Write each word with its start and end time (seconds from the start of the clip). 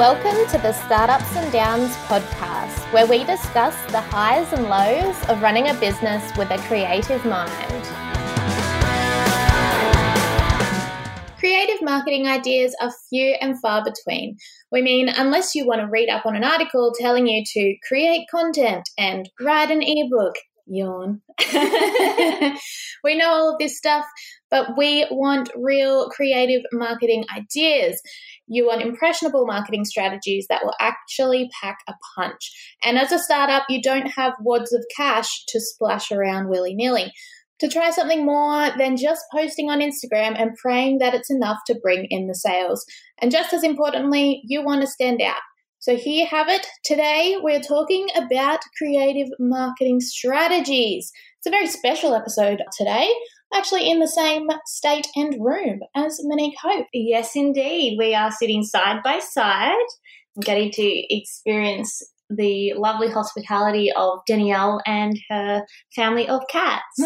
Welcome 0.00 0.50
to 0.50 0.56
the 0.56 0.72
Startups 0.72 1.36
and 1.36 1.52
Downs 1.52 1.94
podcast, 2.06 2.90
where 2.90 3.06
we 3.06 3.22
discuss 3.22 3.76
the 3.92 4.00
highs 4.00 4.50
and 4.54 4.64
lows 4.64 5.14
of 5.28 5.42
running 5.42 5.68
a 5.68 5.74
business 5.74 6.34
with 6.38 6.50
a 6.50 6.56
creative 6.60 7.22
mind. 7.26 7.84
Creative 11.38 11.82
marketing 11.82 12.26
ideas 12.26 12.74
are 12.80 12.90
few 13.10 13.36
and 13.42 13.60
far 13.60 13.84
between. 13.84 14.38
We 14.72 14.80
mean, 14.80 15.10
unless 15.10 15.54
you 15.54 15.66
want 15.66 15.82
to 15.82 15.86
read 15.86 16.08
up 16.08 16.24
on 16.24 16.34
an 16.34 16.44
article 16.44 16.94
telling 16.98 17.26
you 17.26 17.44
to 17.44 17.76
create 17.86 18.26
content 18.30 18.88
and 18.96 19.28
write 19.38 19.70
an 19.70 19.82
ebook, 19.82 20.36
yawn. 20.70 21.20
we 23.04 23.18
know 23.18 23.28
all 23.28 23.52
of 23.52 23.58
this 23.58 23.76
stuff, 23.76 24.06
but 24.50 24.76
we 24.76 25.06
want 25.10 25.50
real 25.54 26.08
creative 26.08 26.62
marketing 26.72 27.24
ideas. 27.36 28.00
You 28.52 28.66
want 28.66 28.82
impressionable 28.82 29.46
marketing 29.46 29.84
strategies 29.84 30.46
that 30.48 30.64
will 30.64 30.74
actually 30.80 31.48
pack 31.62 31.78
a 31.88 31.94
punch. 32.16 32.50
And 32.82 32.98
as 32.98 33.12
a 33.12 33.18
startup, 33.20 33.62
you 33.68 33.80
don't 33.80 34.08
have 34.08 34.34
wads 34.40 34.72
of 34.72 34.84
cash 34.96 35.44
to 35.48 35.60
splash 35.60 36.10
around 36.10 36.48
willy 36.48 36.74
nilly. 36.74 37.12
To 37.60 37.68
try 37.68 37.90
something 37.90 38.26
more 38.26 38.70
than 38.76 38.96
just 38.96 39.22
posting 39.32 39.70
on 39.70 39.80
Instagram 39.80 40.34
and 40.36 40.56
praying 40.56 40.98
that 40.98 41.14
it's 41.14 41.30
enough 41.30 41.58
to 41.68 41.78
bring 41.80 42.06
in 42.10 42.26
the 42.26 42.34
sales. 42.34 42.84
And 43.18 43.30
just 43.30 43.52
as 43.52 43.62
importantly, 43.62 44.42
you 44.44 44.64
want 44.64 44.80
to 44.80 44.88
stand 44.88 45.22
out. 45.22 45.40
So 45.78 45.96
here 45.96 46.24
you 46.24 46.26
have 46.26 46.48
it. 46.48 46.66
Today 46.84 47.36
we're 47.40 47.60
talking 47.60 48.08
about 48.16 48.60
creative 48.76 49.28
marketing 49.38 50.00
strategies. 50.00 51.12
It's 51.38 51.46
a 51.46 51.50
very 51.50 51.68
special 51.68 52.14
episode 52.14 52.62
today 52.76 53.10
actually 53.54 53.90
in 53.90 54.00
the 54.00 54.08
same 54.08 54.48
state 54.66 55.06
and 55.16 55.34
room 55.40 55.80
as 55.94 56.20
Monique 56.22 56.56
Hope. 56.62 56.86
Yes, 56.92 57.34
indeed. 57.34 57.96
We 57.98 58.14
are 58.14 58.30
sitting 58.30 58.62
side 58.62 59.02
by 59.02 59.18
side, 59.18 59.76
getting 60.40 60.70
to 60.72 61.14
experience 61.14 62.02
the 62.30 62.74
lovely 62.76 63.10
hospitality 63.10 63.92
of 63.92 64.20
Danielle 64.26 64.80
and 64.86 65.18
her 65.28 65.64
family 65.94 66.28
of 66.28 66.42
cats. 66.48 66.82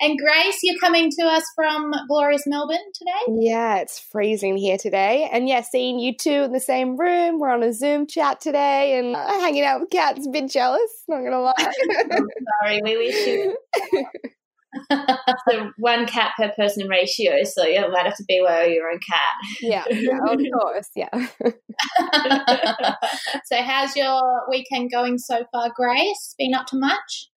and 0.00 0.18
Grace, 0.18 0.58
you're 0.62 0.78
coming 0.78 1.10
to 1.18 1.26
us 1.26 1.44
from 1.54 1.92
glorious 2.08 2.44
Melbourne 2.46 2.78
today? 2.94 3.40
Yeah, 3.40 3.78
it's 3.78 3.98
freezing 3.98 4.56
here 4.56 4.78
today. 4.78 5.28
And 5.32 5.48
yeah, 5.48 5.62
seeing 5.62 5.98
you 5.98 6.14
two 6.16 6.44
in 6.44 6.52
the 6.52 6.60
same 6.60 6.96
room. 6.96 7.38
We're 7.38 7.50
on 7.50 7.62
a 7.62 7.72
Zoom 7.72 8.06
chat 8.06 8.40
today 8.40 8.98
and 8.98 9.16
uh, 9.16 9.40
hanging 9.40 9.64
out 9.64 9.80
with 9.80 9.90
cats. 9.90 10.26
A 10.26 10.30
bit 10.30 10.50
jealous, 10.50 11.04
not 11.08 11.22
gonna 11.22 11.40
lie. 11.40 11.54
sorry, 12.62 12.82
we 12.82 12.96
wish 12.96 13.26
you. 13.26 13.56
So 14.90 15.70
one 15.78 16.06
cat 16.06 16.32
per 16.36 16.52
person 16.56 16.88
ratio, 16.88 17.42
so 17.44 17.64
you 17.64 17.80
might 17.90 18.04
have 18.04 18.16
to 18.16 18.24
beware 18.28 18.68
your 18.68 18.90
own 18.90 18.98
cat. 18.98 19.28
Yeah, 19.60 19.84
yeah 19.90 20.18
of 20.28 20.40
course, 20.60 20.90
yeah. 20.94 21.08
so 23.44 23.62
how's 23.62 23.96
your 23.96 24.42
weekend 24.50 24.90
going 24.90 25.18
so 25.18 25.44
far, 25.52 25.70
Grace? 25.74 26.34
Been 26.38 26.54
up 26.54 26.66
to 26.66 26.78
much? 26.78 27.30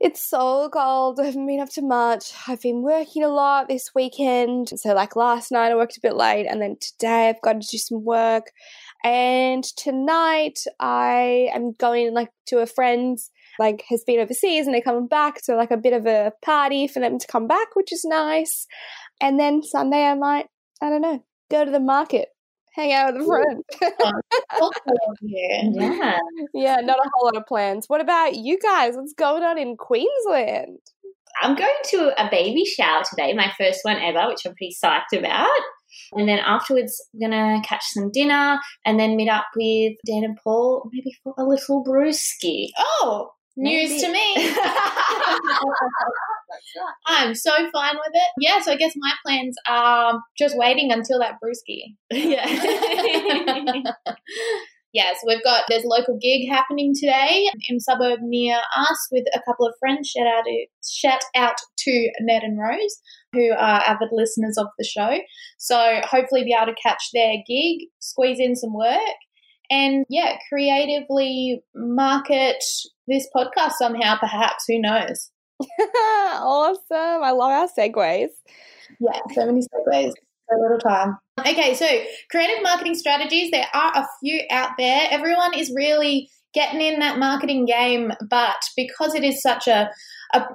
It's 0.00 0.22
so 0.22 0.68
cold. 0.70 1.20
I 1.20 1.26
haven't 1.26 1.46
been 1.46 1.60
up 1.60 1.70
to 1.70 1.82
much. 1.82 2.32
I've 2.48 2.62
been 2.62 2.82
working 2.82 3.22
a 3.22 3.28
lot 3.28 3.68
this 3.68 3.90
weekend. 3.94 4.70
So, 4.76 4.94
like 4.94 5.16
last 5.16 5.52
night, 5.52 5.70
I 5.70 5.74
worked 5.74 5.96
a 5.96 6.02
bit 6.02 6.16
late, 6.16 6.46
and 6.46 6.60
then 6.60 6.76
today 6.80 7.28
I've 7.28 7.42
got 7.42 7.60
to 7.60 7.66
do 7.66 7.78
some 7.78 8.04
work. 8.04 8.52
And 9.04 9.64
tonight, 9.64 10.60
I 10.80 11.50
am 11.54 11.72
going 11.72 12.14
like 12.14 12.30
to 12.46 12.58
a 12.58 12.66
friend's 12.66 13.30
like 13.58 13.84
has 13.88 14.04
been 14.04 14.20
overseas 14.20 14.66
and 14.66 14.74
they're 14.74 14.82
coming 14.82 15.06
back. 15.06 15.38
So 15.42 15.56
like 15.56 15.70
a 15.70 15.76
bit 15.76 15.92
of 15.92 16.06
a 16.06 16.32
party 16.42 16.86
for 16.86 17.00
them 17.00 17.18
to 17.18 17.26
come 17.26 17.46
back, 17.46 17.74
which 17.74 17.92
is 17.92 18.04
nice. 18.04 18.66
And 19.20 19.38
then 19.38 19.62
Sunday 19.62 20.04
I 20.04 20.14
might, 20.14 20.46
I 20.82 20.90
don't 20.90 21.02
know, 21.02 21.24
go 21.50 21.64
to 21.64 21.70
the 21.70 21.80
market, 21.80 22.28
hang 22.74 22.92
out 22.92 23.14
with 23.14 23.22
a 23.22 23.26
friend. 23.26 23.62
yeah. 25.22 26.18
Yeah, 26.54 26.76
not 26.82 26.98
a 26.98 27.10
whole 27.14 27.26
lot 27.26 27.36
of 27.36 27.46
plans. 27.46 27.86
What 27.88 28.00
about 28.00 28.34
you 28.34 28.58
guys? 28.58 28.94
What's 28.96 29.14
going 29.14 29.42
on 29.42 29.58
in 29.58 29.76
Queensland? 29.76 30.78
I'm 31.42 31.54
going 31.54 31.68
to 31.90 32.12
a 32.18 32.30
baby 32.30 32.64
shower 32.64 33.02
today, 33.08 33.34
my 33.34 33.52
first 33.58 33.80
one 33.82 33.96
ever, 33.96 34.28
which 34.28 34.40
I'm 34.46 34.54
pretty 34.54 34.74
psyched 34.82 35.18
about. 35.18 35.48
And 36.12 36.28
then 36.28 36.38
afterwards, 36.38 37.02
I'm 37.14 37.30
going 37.30 37.32
to 37.32 37.68
catch 37.68 37.84
some 37.86 38.10
dinner 38.10 38.58
and 38.84 38.98
then 38.98 39.16
meet 39.16 39.28
up 39.28 39.46
with 39.56 39.94
Dan 40.06 40.24
and 40.24 40.38
Paul, 40.42 40.88
maybe 40.92 41.10
for 41.22 41.34
a 41.38 41.44
little 41.44 41.84
brewski. 41.84 42.68
Oh, 42.78 43.30
News 43.56 44.00
to 44.02 44.12
me. 44.12 44.52
I'm 47.06 47.34
so 47.34 47.52
fine 47.70 47.96
with 47.96 48.12
it. 48.12 48.28
Yeah, 48.38 48.60
so 48.60 48.72
I 48.72 48.76
guess 48.76 48.92
my 48.96 49.12
plans 49.24 49.56
are 49.66 50.20
just 50.38 50.56
waiting 50.56 50.92
until 50.92 51.18
that 51.20 51.38
brewski. 51.42 51.96
Yeah. 52.10 52.46
yeah, 54.92 55.12
so 55.12 55.26
we've 55.26 55.42
got 55.42 55.64
there's 55.68 55.84
a 55.84 55.88
local 55.88 56.18
gig 56.20 56.48
happening 56.48 56.92
today 56.94 57.48
in 57.68 57.80
suburb 57.80 58.20
near 58.22 58.56
us 58.76 59.08
with 59.10 59.24
a 59.34 59.40
couple 59.46 59.66
of 59.66 59.74
friends. 59.78 60.08
Shout 60.08 60.26
out 60.26 60.44
to 60.44 60.66
shout 60.84 61.24
out 61.34 61.56
to 61.78 62.10
Ned 62.20 62.42
and 62.42 62.58
Rose, 62.58 63.00
who 63.32 63.52
are 63.52 63.82
avid 63.86 64.08
listeners 64.12 64.56
of 64.58 64.66
the 64.78 64.84
show. 64.84 65.18
So 65.58 66.00
hopefully 66.04 66.44
be 66.44 66.54
able 66.56 66.72
to 66.72 66.80
catch 66.82 67.10
their 67.12 67.36
gig, 67.46 67.88
squeeze 68.00 68.40
in 68.40 68.56
some 68.56 68.74
work, 68.74 69.00
and 69.70 70.04
yeah, 70.08 70.38
creatively 70.48 71.62
market 71.74 72.62
this 73.06 73.28
podcast 73.34 73.72
somehow, 73.72 74.16
perhaps. 74.18 74.64
Who 74.68 74.80
knows? 74.80 75.30
awesome. 75.80 76.82
I 76.90 77.30
love 77.30 77.50
our 77.50 77.68
segues. 77.68 78.28
Yeah, 79.00 79.20
so 79.32 79.46
many 79.46 79.60
segues. 79.60 80.12
So 80.48 80.60
little 80.60 80.78
time. 80.78 81.18
Okay, 81.40 81.74
so 81.74 81.86
creative 82.30 82.62
marketing 82.62 82.94
strategies, 82.94 83.50
there 83.50 83.66
are 83.74 83.92
a 83.94 84.06
few 84.20 84.42
out 84.50 84.70
there. 84.78 85.06
Everyone 85.10 85.54
is 85.54 85.72
really 85.74 86.30
getting 86.54 86.80
in 86.80 87.00
that 87.00 87.18
marketing 87.18 87.66
game, 87.66 88.12
but 88.30 88.56
because 88.76 89.14
it 89.14 89.24
is 89.24 89.42
such 89.42 89.66
a, 89.66 89.90
a 90.32 90.46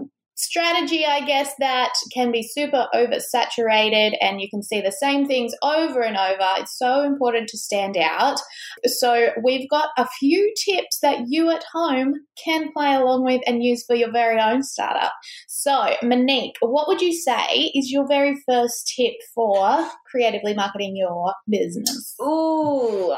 strategy, 0.42 1.06
I 1.06 1.26
guess, 1.26 1.54
that 1.60 1.94
can 2.14 2.32
be 2.32 2.44
super 2.44 2.88
oversaturated 2.94 4.16
and 4.22 4.42
you 4.42 4.50
can 4.50 4.64
see 4.64 4.82
the 4.82 4.92
same 4.92 5.28
things 5.28 5.54
over 5.62 6.02
and 6.02 6.18
over. 6.18 6.48
It's 6.58 6.78
so 6.78 7.04
important 7.04 7.50
to 7.50 7.58
stand 7.58 7.98
out. 7.98 8.40
So, 8.86 9.30
we've 9.44 9.70
got 9.70 9.90
a 9.98 10.08
few 10.20 10.54
tips 10.66 11.00
that 11.02 11.26
you 11.28 11.50
at 11.50 11.64
home 11.74 12.14
can 12.44 12.72
play 12.74 12.94
along 12.94 13.24
with 13.24 13.42
and 13.46 13.64
use 13.64 13.84
for 13.86 13.96
your 13.96 14.12
very 14.12 14.40
own 14.40 14.64
startup. 14.64 15.14
So, 15.48 15.96
Monique, 16.04 16.56
what 16.62 16.88
would 16.88 17.02
you 17.02 17.14
say 17.14 17.72
is 17.76 17.92
your 17.92 18.08
very 18.08 18.42
first 18.48 18.92
tip 18.96 19.14
for 19.36 19.88
creatively 20.10 20.54
marketing 20.54 20.96
your 20.96 21.34
business? 21.50 22.16
Ooh, 22.22 23.16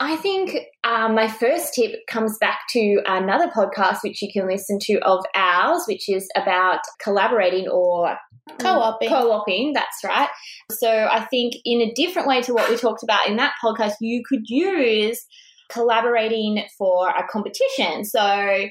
I 0.00 0.16
think 0.16 0.56
um, 0.82 1.14
my 1.14 1.28
first 1.28 1.74
tip 1.74 1.92
comes 2.08 2.36
back 2.38 2.60
to 2.70 3.00
another 3.06 3.48
podcast 3.48 3.98
which 4.02 4.20
you 4.22 4.28
can 4.32 4.48
listen 4.48 4.78
to 4.82 4.98
of 5.00 5.24
ours, 5.34 5.84
which 5.86 6.08
is 6.08 6.28
about 6.36 6.80
collaborating 7.00 7.68
or 7.68 8.16
co-oping. 8.58 9.08
Co-oping, 9.08 9.72
that's 9.72 10.02
right. 10.04 10.28
So 10.72 10.88
I 10.88 11.24
think 11.26 11.54
in 11.64 11.80
a 11.80 11.92
different 11.94 12.26
way 12.26 12.42
to 12.42 12.52
what 12.52 12.68
we 12.68 12.76
talked 12.76 13.04
about 13.04 13.28
in 13.28 13.36
that 13.36 13.54
podcast, 13.64 13.94
you 14.00 14.22
could 14.28 14.42
use 14.46 15.24
collaborating 15.70 16.64
for 16.76 17.08
a 17.08 17.26
competition. 17.30 18.04
So 18.04 18.66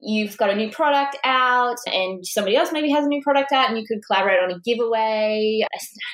you've 0.00 0.36
got 0.36 0.50
a 0.50 0.56
new 0.56 0.70
product 0.70 1.16
out 1.24 1.78
and 1.86 2.26
somebody 2.26 2.56
else 2.56 2.70
maybe 2.72 2.90
has 2.90 3.04
a 3.04 3.08
new 3.08 3.22
product 3.22 3.52
out 3.52 3.68
and 3.68 3.78
you 3.78 3.86
could 3.86 4.00
collaborate 4.06 4.40
on 4.42 4.50
a 4.50 4.60
giveaway. 4.60 5.64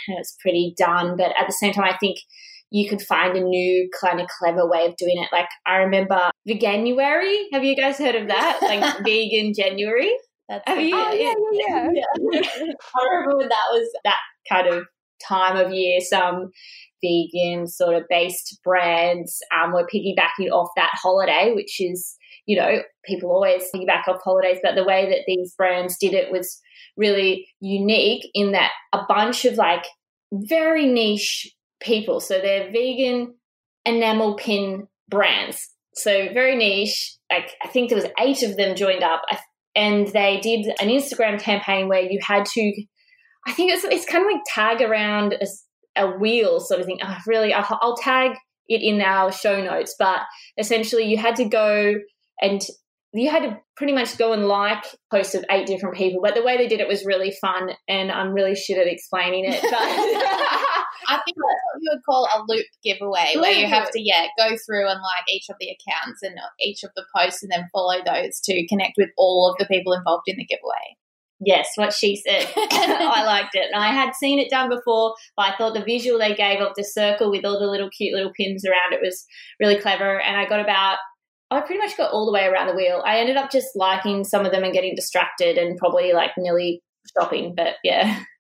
It's 0.09 0.37
pretty 0.41 0.75
done, 0.77 1.17
but 1.17 1.31
at 1.31 1.47
the 1.47 1.57
same 1.59 1.73
time, 1.73 1.85
I 1.85 1.97
think 1.97 2.19
you 2.71 2.89
could 2.89 3.03
find 3.03 3.37
a 3.37 3.41
new 3.41 3.89
kind 4.01 4.21
of 4.21 4.29
clever 4.39 4.69
way 4.69 4.87
of 4.87 4.97
doing 4.97 5.17
it. 5.19 5.29
Like 5.33 5.49
I 5.67 5.77
remember 5.79 6.31
Veganuary. 6.49 7.45
Have 7.53 7.65
you 7.65 7.77
guys 7.77 7.99
heard 7.99 8.15
of 8.15 8.29
that? 8.29 8.59
Like 8.63 8.99
vegan 9.05 9.53
January. 9.55 10.11
That's 10.49 10.65
Have 10.67 10.81
you? 10.81 10.95
Oh, 10.95 11.13
yeah, 11.13 11.35
yeah, 11.53 11.89
yeah. 11.93 12.41
I 12.97 13.05
remember 13.11 13.39
when 13.39 13.49
that 13.49 13.67
was 13.71 13.89
that 14.05 14.17
kind 14.49 14.69
of 14.69 14.85
time 15.27 15.57
of 15.57 15.73
year. 15.73 16.01
Some 16.01 16.51
vegan 17.03 17.67
sort 17.67 17.97
of 17.97 18.05
based 18.09 18.59
brands 18.65 19.39
um, 19.55 19.73
were 19.73 19.87
piggybacking 19.93 20.51
off 20.51 20.71
that 20.77 20.91
holiday, 20.95 21.53
which 21.55 21.81
is 21.81 22.17
you 22.47 22.57
know 22.57 22.83
people 23.05 23.31
always 23.31 23.65
piggyback 23.75 24.09
off 24.09 24.21
holidays, 24.23 24.59
but 24.63 24.77
the 24.77 24.85
way 24.85 25.09
that 25.11 25.25
these 25.27 25.55
brands 25.57 25.97
did 26.01 26.15
it 26.15 26.31
was 26.31 26.61
really 26.97 27.47
unique 27.61 28.29
in 28.35 28.53
that 28.53 28.71
a 28.93 29.01
bunch 29.09 29.45
of 29.45 29.55
like 29.55 29.85
very 30.33 30.87
niche 30.87 31.53
people. 31.81 32.21
So 32.21 32.41
they're 32.41 32.71
vegan 32.71 33.35
enamel 33.85 34.35
pin 34.35 34.87
brands. 35.09 35.69
So 35.95 36.33
very 36.33 36.57
niche. 36.57 37.17
Like 37.31 37.55
I 37.63 37.69
think 37.69 37.89
there 37.89 38.01
was 38.01 38.11
eight 38.21 38.43
of 38.43 38.57
them 38.57 38.77
joined 38.77 39.03
up, 39.03 39.23
and 39.75 40.07
they 40.09 40.41
did 40.41 40.67
an 40.81 40.89
Instagram 40.89 41.41
campaign 41.41 41.89
where 41.89 42.01
you 42.01 42.19
had 42.23 42.45
to. 42.47 42.85
I 43.47 43.53
think 43.53 43.73
it's 43.73 43.85
it's 43.85 44.07
kind 44.07 44.25
of 44.25 44.31
like 44.31 44.43
tag 44.47 44.83
around 44.83 45.35
a, 45.35 46.03
a 46.03 46.19
wheel 46.19 46.61
sort 46.61 46.81
of 46.81 46.87
thing. 46.87 47.01
Oh, 47.03 47.17
really, 47.27 47.53
I'll, 47.53 47.79
I'll 47.81 47.97
tag 47.97 48.37
it 48.69 48.83
in 48.83 49.01
our 49.01 49.33
show 49.33 49.63
notes, 49.63 49.95
but 49.99 50.21
essentially 50.57 51.05
you 51.05 51.17
had 51.19 51.37
to 51.37 51.45
go 51.45 51.95
and 52.41 52.63
you 53.13 53.31
had 53.31 53.43
to 53.43 53.59
pretty 53.77 53.93
much 53.93 54.17
go 54.19 54.33
and 54.33 54.47
like 54.47 54.85
posts 55.11 55.35
of 55.35 55.45
eight 55.51 55.67
different 55.67 55.97
people. 55.97 56.21
But 56.23 56.35
the 56.35 56.43
way 56.43 56.57
they 56.57 56.69
did 56.69 56.81
it 56.81 56.89
was 56.89 57.05
really 57.05 57.33
fun, 57.41 57.71
and 57.89 58.11
I'm 58.11 58.33
really 58.33 58.55
shit 58.55 58.79
at 58.79 58.87
explaining 58.87 59.47
it. 59.47 59.61
But 59.63 59.73
I 61.09 61.21
think 61.25 61.37
that's 61.37 61.63
what 61.65 61.81
you 61.81 61.91
would 61.93 62.05
call 62.05 62.29
a 62.33 62.45
loop 62.47 62.67
giveaway, 62.85 63.35
where 63.35 63.53
you 63.53 63.67
have 63.67 63.91
to 63.91 64.01
yeah 64.01 64.27
go 64.39 64.57
through 64.65 64.87
and 64.87 65.01
like 65.01 65.29
each 65.29 65.47
of 65.51 65.57
the 65.61 65.69
accounts 65.69 66.23
and 66.23 66.37
each 66.61 66.85
of 66.85 66.91
the 66.95 67.05
posts, 67.17 67.43
and 67.43 67.51
then 67.51 67.69
follow 67.73 67.97
those 68.05 68.41
to 68.45 68.67
connect 68.69 68.95
with 68.97 69.11
all 69.17 69.51
of 69.51 69.57
the 69.59 69.67
people 69.67 69.93
involved 69.93 70.25
in 70.27 70.37
the 70.37 70.45
giveaway. 70.45 70.97
Yes, 71.41 71.71
what 71.77 71.95
she 71.95 72.17
said. 72.17 72.53
I 72.57 73.25
liked 73.25 73.55
it. 73.55 73.71
And 73.73 73.83
I 73.83 73.93
had 73.93 74.15
seen 74.15 74.39
it 74.39 74.51
done 74.51 74.69
before, 74.69 75.15
but 75.37 75.47
I 75.47 75.57
thought 75.57 75.75
the 75.75 75.83
visual 75.83 76.19
they 76.19 76.35
gave 76.35 76.61
of 76.61 76.75
the 76.77 76.85
circle 76.85 77.31
with 77.31 77.45
all 77.45 77.59
the 77.59 77.67
little 77.67 77.89
cute 77.89 78.15
little 78.15 78.33
pins 78.37 78.65
around 78.65 78.93
it 78.93 79.01
was 79.03 79.25
really 79.59 79.79
clever. 79.79 80.21
And 80.21 80.37
I 80.37 80.47
got 80.47 80.61
about, 80.61 80.99
I 81.51 81.61
pretty 81.63 81.81
much 81.81 81.97
got 81.97 82.13
all 82.13 82.27
the 82.27 82.33
way 82.33 82.47
around 82.47 82.69
the 82.69 82.75
wheel. 82.75 83.03
I 83.05 83.19
ended 83.19 83.37
up 83.37 83.51
just 83.51 83.69
liking 83.75 84.25
some 84.25 84.47
of 84.47 84.53
them 84.53 84.63
and 84.63 84.73
getting 84.73 84.95
distracted 84.95 85.59
and 85.59 85.77
probably 85.77 86.13
like 86.13 86.31
nearly 86.39 86.83
stopping. 87.07 87.55
But 87.57 87.75
yeah. 87.83 88.23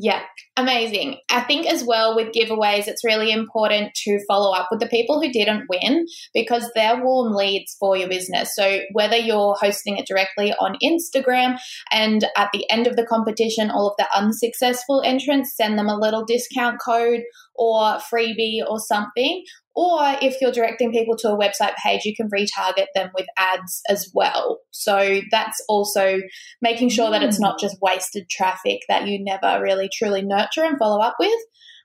Yeah, 0.00 0.22
amazing. 0.56 1.18
I 1.30 1.42
think 1.42 1.66
as 1.66 1.84
well 1.84 2.16
with 2.16 2.32
giveaways, 2.32 2.88
it's 2.88 3.04
really 3.04 3.30
important 3.30 3.94
to 4.04 4.18
follow 4.26 4.52
up 4.52 4.68
with 4.70 4.80
the 4.80 4.88
people 4.88 5.20
who 5.20 5.30
didn't 5.30 5.66
win 5.68 6.06
because 6.32 6.68
they're 6.74 7.04
warm 7.04 7.32
leads 7.32 7.76
for 7.78 7.96
your 7.96 8.08
business. 8.08 8.54
So 8.56 8.80
whether 8.92 9.16
you're 9.16 9.54
hosting 9.60 9.98
it 9.98 10.06
directly 10.06 10.52
on 10.54 10.78
Instagram 10.82 11.58
and 11.92 12.26
at 12.36 12.48
the 12.52 12.68
end 12.70 12.86
of 12.86 12.96
the 12.96 13.06
competition, 13.06 13.70
all 13.70 13.88
of 13.88 13.94
the 13.98 14.08
unsuccessful 14.16 15.02
entrants 15.04 15.54
send 15.54 15.78
them 15.78 15.88
a 15.88 15.98
little 15.98 16.24
discount 16.24 16.80
code 16.84 17.20
or 17.54 17.98
freebie 17.98 18.62
or 18.66 18.80
something, 18.80 19.44
or 19.74 19.98
if 20.22 20.36
you're 20.40 20.52
directing 20.52 20.92
people 20.92 21.16
to 21.18 21.30
a 21.30 21.38
website 21.38 21.74
page, 21.76 22.04
you 22.04 22.14
can 22.14 22.28
retarget 22.30 22.86
them 22.94 23.10
with 23.14 23.26
ads 23.36 23.80
as 23.88 24.10
well. 24.14 24.60
So 24.70 25.20
that's 25.30 25.62
also 25.68 26.20
making 26.62 26.90
sure 26.90 27.10
that 27.10 27.22
it's 27.22 27.38
hmm. 27.38 27.42
not 27.42 27.58
just 27.58 27.78
wasted 27.80 28.28
traffic 28.30 28.80
that 28.88 29.06
you 29.06 29.22
never 29.22 29.62
really 29.62 29.90
truly 29.92 30.22
nurture 30.22 30.64
and 30.64 30.78
follow 30.78 31.00
up 31.00 31.16
with. 31.18 31.38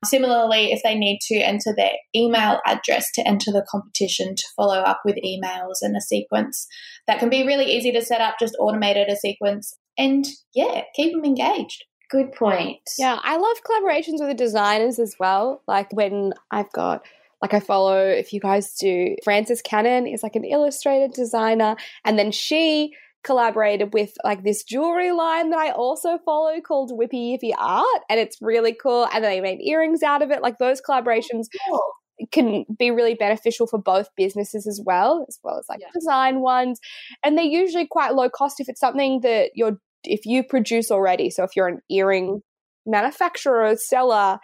Similarly, 0.06 0.72
if 0.72 0.82
they 0.82 0.96
need 0.96 1.20
to 1.24 1.36
enter 1.40 1.74
their 1.76 1.92
email 2.16 2.60
address 2.66 3.12
to 3.16 3.28
enter 3.28 3.52
the 3.52 3.66
competition 3.70 4.34
to 4.36 4.44
follow 4.56 4.78
up 4.78 5.02
with 5.04 5.18
emails 5.18 5.78
and 5.82 5.98
a 5.98 6.02
sequence, 6.02 6.68
that 7.06 7.20
can 7.20 7.30
be 7.30 7.46
really 7.46 7.66
easy 7.66 7.92
to 7.92 8.02
set 8.02 8.22
up, 8.22 8.36
just 8.40 8.56
automated 8.60 9.10
a 9.10 9.18
sequence 9.18 9.78
and 9.98 10.26
yeah, 10.56 10.84
keep 10.96 11.12
them 11.12 11.26
engaged. 11.26 11.84
Good 12.10 12.32
point. 12.32 12.80
Yeah, 12.98 13.20
I 13.22 13.36
love 13.36 13.58
collaborations 13.64 14.20
with 14.20 14.30
the 14.30 14.34
designers 14.34 15.00
as 15.00 15.16
well. 15.20 15.62
Like 15.68 15.92
when 15.92 16.34
I've 16.50 16.72
got 16.72 17.04
like 17.42 17.54
I 17.54 17.60
follow, 17.60 17.98
if 17.98 18.34
you 18.34 18.40
guys 18.40 18.74
do, 18.76 19.16
Frances 19.24 19.62
Cannon 19.62 20.08
is 20.08 20.24
like 20.24 20.36
an 20.36 20.44
illustrated 20.44 21.14
designer, 21.14 21.76
and 22.04 22.20
then 22.20 22.32
she 22.32 22.94
collaborated 23.24 23.94
with 23.94 24.14
like 24.24 24.44
this 24.44 24.64
jewelry 24.64 25.12
line 25.12 25.50
that 25.50 25.60
I 25.60 25.72
also 25.72 26.18
follow 26.26 26.60
called 26.62 26.92
Whippy 26.92 27.38
Yippy 27.38 27.54
Art, 27.58 28.02
and 28.10 28.20
it's 28.20 28.38
really 28.42 28.74
cool. 28.74 29.08
And 29.14 29.24
they 29.24 29.42
made 29.42 29.62
earrings 29.62 30.04
out 30.04 30.22
of 30.22 30.32
it. 30.32 30.42
Like 30.42 30.58
those 30.58 30.82
collaborations 30.82 31.46
oh, 31.70 31.94
cool. 32.20 32.28
can 32.32 32.66
be 32.78 32.92
really 32.92 33.16
beneficial 33.16 33.68
for 33.68 33.80
both 33.80 34.08
businesses 34.16 34.68
as 34.68 34.82
well, 34.86 35.26
as 35.28 35.40
well 35.44 35.60
as 35.60 35.66
like 35.70 35.80
yeah. 35.82 35.88
design 35.94 36.42
ones. 36.42 36.80
And 37.24 37.38
they're 37.38 37.46
usually 37.46 37.88
quite 37.88 38.16
low 38.16 38.30
cost 38.30 38.60
if 38.60 38.70
it's 38.70 38.80
something 38.80 39.22
that 39.22 39.52
you're 39.56 39.78
if 40.04 40.26
you 40.26 40.44
produce 40.44 40.92
already. 40.92 41.30
So 41.30 41.44
if 41.44 41.56
you're 41.56 41.68
an 41.68 41.82
earring 41.90 42.42
manufacturer 42.86 43.66
or 43.66 43.76
seller, 43.76 44.40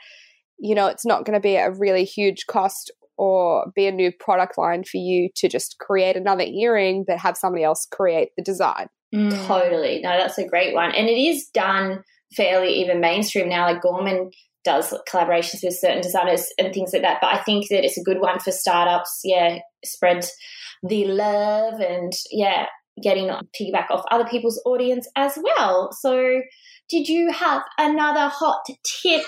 you 0.59 0.75
know, 0.75 0.87
it's 0.87 1.05
not 1.05 1.25
going 1.25 1.35
to 1.35 1.39
be 1.39 1.55
a 1.55 1.71
really 1.71 2.05
huge 2.05 2.45
cost 2.47 2.91
or 3.17 3.71
be 3.75 3.87
a 3.87 3.91
new 3.91 4.11
product 4.19 4.57
line 4.57 4.83
for 4.83 4.97
you 4.97 5.29
to 5.35 5.47
just 5.47 5.77
create 5.79 6.15
another 6.15 6.43
earring 6.43 7.05
but 7.07 7.17
have 7.17 7.37
somebody 7.37 7.63
else 7.63 7.87
create 7.91 8.29
the 8.37 8.43
design. 8.43 8.87
Mm. 9.13 9.47
Totally. 9.47 10.01
No, 10.01 10.17
that's 10.17 10.37
a 10.37 10.47
great 10.47 10.73
one. 10.73 10.91
And 10.93 11.07
it 11.07 11.17
is 11.17 11.47
done 11.53 12.03
fairly 12.35 12.73
even 12.81 12.99
mainstream 12.99 13.47
now. 13.47 13.65
Like 13.65 13.81
Gorman 13.81 14.31
does 14.65 14.93
collaborations 15.09 15.63
with 15.63 15.77
certain 15.77 16.01
designers 16.01 16.47
and 16.57 16.73
things 16.73 16.91
like 16.91 17.03
that. 17.03 17.19
But 17.21 17.33
I 17.33 17.37
think 17.43 17.69
that 17.69 17.85
it's 17.85 17.97
a 17.97 18.03
good 18.03 18.19
one 18.19 18.39
for 18.39 18.51
startups. 18.51 19.21
Yeah, 19.23 19.59
spread 19.85 20.25
the 20.83 21.05
love 21.05 21.79
and 21.79 22.11
yeah, 22.31 22.65
getting 23.01 23.27
piggyback 23.27 23.89
off 23.91 24.03
other 24.11 24.25
people's 24.25 24.61
audience 24.65 25.07
as 25.15 25.37
well. 25.41 25.91
So 25.93 26.41
did 26.89 27.07
you 27.07 27.31
have 27.31 27.63
another 27.77 28.27
hot 28.27 28.65
tip 28.83 29.23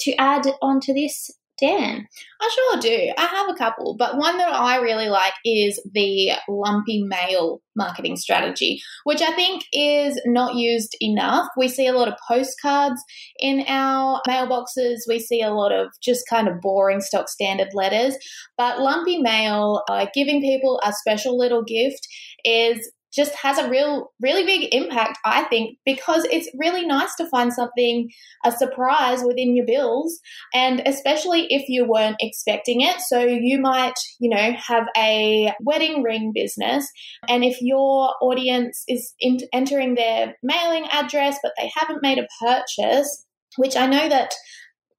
to 0.00 0.14
add 0.16 0.46
onto 0.62 0.92
this, 0.92 1.30
Dan? 1.58 2.06
I 2.40 2.50
sure 2.54 2.80
do. 2.80 3.12
I 3.18 3.26
have 3.26 3.50
a 3.50 3.54
couple, 3.54 3.96
but 3.98 4.16
one 4.16 4.38
that 4.38 4.52
I 4.52 4.76
really 4.76 5.08
like 5.08 5.34
is 5.44 5.80
the 5.92 6.32
lumpy 6.48 7.02
mail 7.02 7.60
marketing 7.76 8.16
strategy, 8.16 8.80
which 9.04 9.20
I 9.20 9.32
think 9.32 9.64
is 9.72 10.20
not 10.24 10.54
used 10.54 10.96
enough. 11.00 11.48
We 11.56 11.68
see 11.68 11.86
a 11.86 11.92
lot 11.92 12.08
of 12.08 12.14
postcards 12.26 13.02
in 13.38 13.64
our 13.68 14.22
mailboxes, 14.28 15.00
we 15.08 15.18
see 15.18 15.42
a 15.42 15.50
lot 15.52 15.72
of 15.72 15.88
just 16.02 16.28
kind 16.28 16.48
of 16.48 16.60
boring 16.60 17.00
stock 17.00 17.28
standard 17.28 17.74
letters, 17.74 18.16
but 18.56 18.80
lumpy 18.80 19.18
mail, 19.18 19.82
uh, 19.88 20.06
giving 20.14 20.40
people 20.40 20.80
a 20.84 20.92
special 20.92 21.36
little 21.36 21.62
gift, 21.62 22.06
is 22.44 22.90
just 23.12 23.34
has 23.34 23.58
a 23.58 23.68
real, 23.68 24.12
really 24.20 24.44
big 24.44 24.68
impact, 24.72 25.18
I 25.24 25.44
think, 25.44 25.78
because 25.84 26.24
it's 26.30 26.48
really 26.58 26.86
nice 26.86 27.14
to 27.16 27.28
find 27.28 27.52
something, 27.52 28.08
a 28.44 28.52
surprise 28.52 29.22
within 29.24 29.56
your 29.56 29.66
bills, 29.66 30.20
and 30.54 30.82
especially 30.86 31.46
if 31.50 31.68
you 31.68 31.84
weren't 31.84 32.16
expecting 32.20 32.80
it. 32.80 33.00
So 33.00 33.20
you 33.20 33.60
might, 33.60 33.94
you 34.20 34.30
know, 34.30 34.52
have 34.66 34.84
a 34.96 35.52
wedding 35.60 36.02
ring 36.02 36.32
business, 36.34 36.88
and 37.28 37.44
if 37.44 37.60
your 37.60 38.14
audience 38.20 38.84
is 38.88 39.14
in- 39.20 39.48
entering 39.52 39.94
their 39.94 40.36
mailing 40.42 40.86
address, 40.90 41.38
but 41.42 41.52
they 41.58 41.70
haven't 41.74 42.02
made 42.02 42.18
a 42.18 42.28
purchase, 42.40 43.26
which 43.56 43.76
I 43.76 43.86
know 43.86 44.08
that 44.08 44.34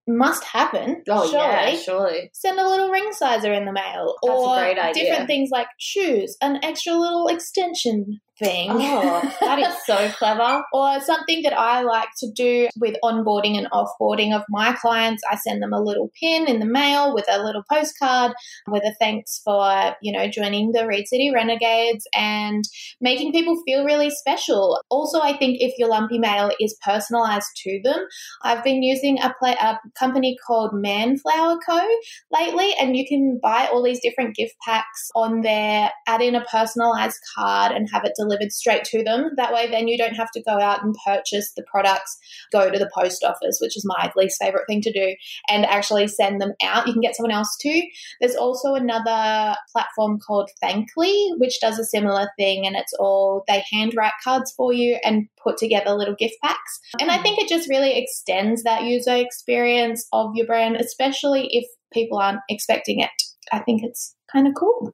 must 0.07 0.43
happen. 0.43 1.03
Oh 1.09 1.29
surely. 1.29 1.73
yeah, 1.73 1.75
surely. 1.75 2.29
Send 2.33 2.59
a 2.59 2.67
little 2.67 2.89
ring 2.89 3.09
sizer 3.11 3.53
in 3.53 3.65
the 3.65 3.71
mail, 3.71 4.15
That's 4.23 4.35
or 4.35 4.93
different 4.93 5.27
things 5.27 5.49
like 5.51 5.67
shoes, 5.79 6.37
an 6.41 6.59
extra 6.63 6.93
little 6.93 7.27
extension 7.27 8.19
thing. 8.41 8.69
Oh, 8.71 9.33
that 9.41 9.59
is 9.59 9.75
so 9.85 10.09
clever. 10.17 10.63
or 10.73 10.99
something 11.01 11.43
that 11.43 11.57
I 11.57 11.81
like 11.83 12.09
to 12.19 12.31
do 12.31 12.67
with 12.77 12.95
onboarding 13.03 13.57
and 13.57 13.67
offboarding 13.71 14.35
of 14.35 14.43
my 14.49 14.73
clients. 14.73 15.23
I 15.29 15.35
send 15.35 15.61
them 15.61 15.73
a 15.73 15.81
little 15.81 16.11
pin 16.19 16.47
in 16.47 16.59
the 16.59 16.65
mail 16.65 17.13
with 17.13 17.25
a 17.29 17.43
little 17.43 17.63
postcard 17.71 18.33
with 18.67 18.83
a 18.83 18.93
thanks 18.99 19.41
for, 19.43 19.95
you 20.01 20.11
know, 20.11 20.27
joining 20.27 20.71
the 20.71 20.81
Readcity 20.81 21.33
Renegades 21.33 22.07
and 22.15 22.63
making 22.99 23.31
people 23.31 23.61
feel 23.65 23.85
really 23.85 24.09
special. 24.09 24.79
Also, 24.89 25.19
I 25.21 25.37
think 25.37 25.57
if 25.59 25.73
your 25.77 25.89
lumpy 25.89 26.19
mail 26.19 26.51
is 26.59 26.77
personalized 26.83 27.49
to 27.63 27.79
them, 27.83 28.05
I've 28.43 28.63
been 28.63 28.83
using 28.83 29.19
a, 29.21 29.33
play, 29.39 29.55
a 29.61 29.79
company 29.97 30.37
called 30.45 30.71
Manflower 30.73 31.59
Co. 31.65 31.87
lately, 32.31 32.73
and 32.79 32.95
you 32.95 33.05
can 33.07 33.39
buy 33.41 33.69
all 33.71 33.83
these 33.83 34.01
different 34.01 34.35
gift 34.35 34.55
packs 34.65 35.09
on 35.15 35.41
there, 35.41 35.91
add 36.07 36.21
in 36.21 36.35
a 36.35 36.45
personalized 36.45 37.19
card, 37.35 37.71
and 37.71 37.87
have 37.91 38.03
it 38.05 38.13
delivered 38.17 38.30
delivered 38.31 38.51
straight 38.51 38.83
to 38.85 39.03
them. 39.03 39.31
That 39.37 39.53
way, 39.53 39.69
then 39.69 39.87
you 39.87 39.97
don't 39.97 40.15
have 40.15 40.31
to 40.31 40.43
go 40.43 40.59
out 40.59 40.83
and 40.83 40.95
purchase 41.05 41.51
the 41.55 41.63
products, 41.69 42.17
go 42.51 42.69
to 42.69 42.79
the 42.79 42.89
post 42.95 43.23
office, 43.23 43.59
which 43.61 43.75
is 43.75 43.85
my 43.85 44.11
least 44.15 44.41
favorite 44.41 44.65
thing 44.67 44.81
to 44.81 44.91
do, 44.91 45.15
and 45.49 45.65
actually 45.65 46.07
send 46.07 46.41
them 46.41 46.53
out. 46.63 46.87
You 46.87 46.93
can 46.93 47.01
get 47.01 47.15
someone 47.15 47.31
else 47.31 47.55
to. 47.61 47.87
There's 48.19 48.35
also 48.35 48.73
another 48.73 49.55
platform 49.71 50.19
called 50.25 50.49
Thankly, 50.61 51.29
which 51.37 51.59
does 51.59 51.79
a 51.79 51.85
similar 51.85 52.29
thing, 52.37 52.65
and 52.65 52.75
it's 52.75 52.93
all 52.99 53.43
they 53.47 53.63
handwrite 53.71 54.13
cards 54.23 54.53
for 54.55 54.73
you 54.73 54.97
and 55.03 55.27
put 55.41 55.57
together 55.57 55.91
little 55.91 56.15
gift 56.15 56.35
packs. 56.43 56.79
And 56.99 57.11
I 57.11 57.21
think 57.21 57.39
it 57.39 57.49
just 57.49 57.69
really 57.69 57.97
extends 57.97 58.63
that 58.63 58.83
user 58.83 59.15
experience 59.15 60.07
of 60.13 60.31
your 60.35 60.45
brand, 60.45 60.75
especially 60.77 61.47
if 61.51 61.65
people 61.91 62.17
aren't 62.17 62.41
expecting 62.49 62.99
it. 62.99 63.09
I 63.51 63.59
think 63.59 63.83
it's 63.83 64.15
kind 64.31 64.47
of 64.47 64.53
cool. 64.57 64.93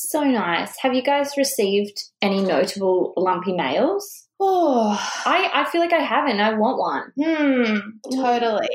So 0.00 0.22
nice. 0.22 0.76
Have 0.82 0.94
you 0.94 1.02
guys 1.02 1.36
received 1.36 2.00
any 2.22 2.40
notable 2.40 3.12
lumpy 3.16 3.52
mails? 3.52 4.28
Oh, 4.38 4.96
I, 5.26 5.50
I 5.52 5.68
feel 5.68 5.80
like 5.80 5.92
I 5.92 6.04
haven't. 6.04 6.38
I 6.38 6.54
want 6.54 6.78
one. 6.78 7.12
Hmm, 7.20 8.14
totally. 8.14 8.68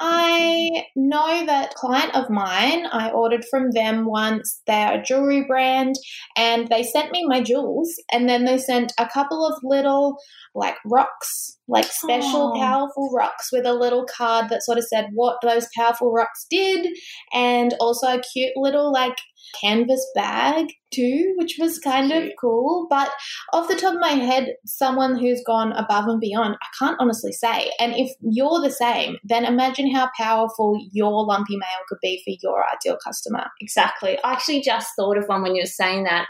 I 0.00 0.86
know 0.96 1.46
that 1.46 1.74
client 1.74 2.16
of 2.16 2.28
mine, 2.28 2.86
I 2.90 3.10
ordered 3.10 3.44
from 3.48 3.70
them 3.70 4.04
once. 4.04 4.62
They're 4.66 5.00
a 5.00 5.02
jewelry 5.02 5.44
brand 5.44 5.94
and 6.36 6.66
they 6.66 6.82
sent 6.82 7.12
me 7.12 7.24
my 7.24 7.40
jewels 7.40 7.94
and 8.10 8.28
then 8.28 8.44
they 8.44 8.58
sent 8.58 8.92
a 8.98 9.08
couple 9.08 9.46
of 9.46 9.60
little 9.62 10.16
like 10.56 10.76
rocks, 10.84 11.56
like 11.68 11.84
special 11.84 12.52
powerful 12.58 13.12
rocks 13.14 13.50
with 13.52 13.64
a 13.64 13.74
little 13.74 14.06
card 14.06 14.48
that 14.48 14.64
sort 14.64 14.78
of 14.78 14.84
said 14.84 15.06
what 15.14 15.36
those 15.40 15.68
powerful 15.76 16.12
rocks 16.12 16.46
did 16.50 16.88
and 17.32 17.74
also 17.78 18.08
a 18.08 18.22
cute 18.32 18.56
little 18.56 18.92
like 18.92 19.16
canvas 19.60 20.04
bag 20.14 20.66
too, 20.92 21.34
which 21.36 21.56
was 21.58 21.78
kind 21.78 22.10
Cute. 22.10 22.24
of 22.24 22.30
cool. 22.40 22.86
But 22.88 23.10
off 23.52 23.68
the 23.68 23.76
top 23.76 23.94
of 23.94 24.00
my 24.00 24.10
head, 24.10 24.54
someone 24.66 25.18
who's 25.18 25.42
gone 25.46 25.72
above 25.72 26.06
and 26.06 26.20
beyond, 26.20 26.56
I 26.62 26.66
can't 26.78 26.96
honestly 27.00 27.32
say. 27.32 27.70
And 27.78 27.94
if 27.96 28.12
you're 28.20 28.60
the 28.60 28.70
same, 28.70 29.16
then 29.24 29.44
imagine 29.44 29.94
how 29.94 30.10
powerful 30.16 30.78
your 30.92 31.24
lumpy 31.24 31.56
mail 31.56 31.68
could 31.88 31.98
be 32.02 32.22
for 32.24 32.34
your 32.42 32.64
ideal 32.72 32.98
customer. 33.04 33.46
Exactly. 33.60 34.18
I 34.22 34.32
actually 34.32 34.62
just 34.62 34.88
thought 34.96 35.18
of 35.18 35.26
one 35.26 35.42
when 35.42 35.54
you 35.54 35.62
were 35.62 35.66
saying 35.66 36.04
that 36.04 36.26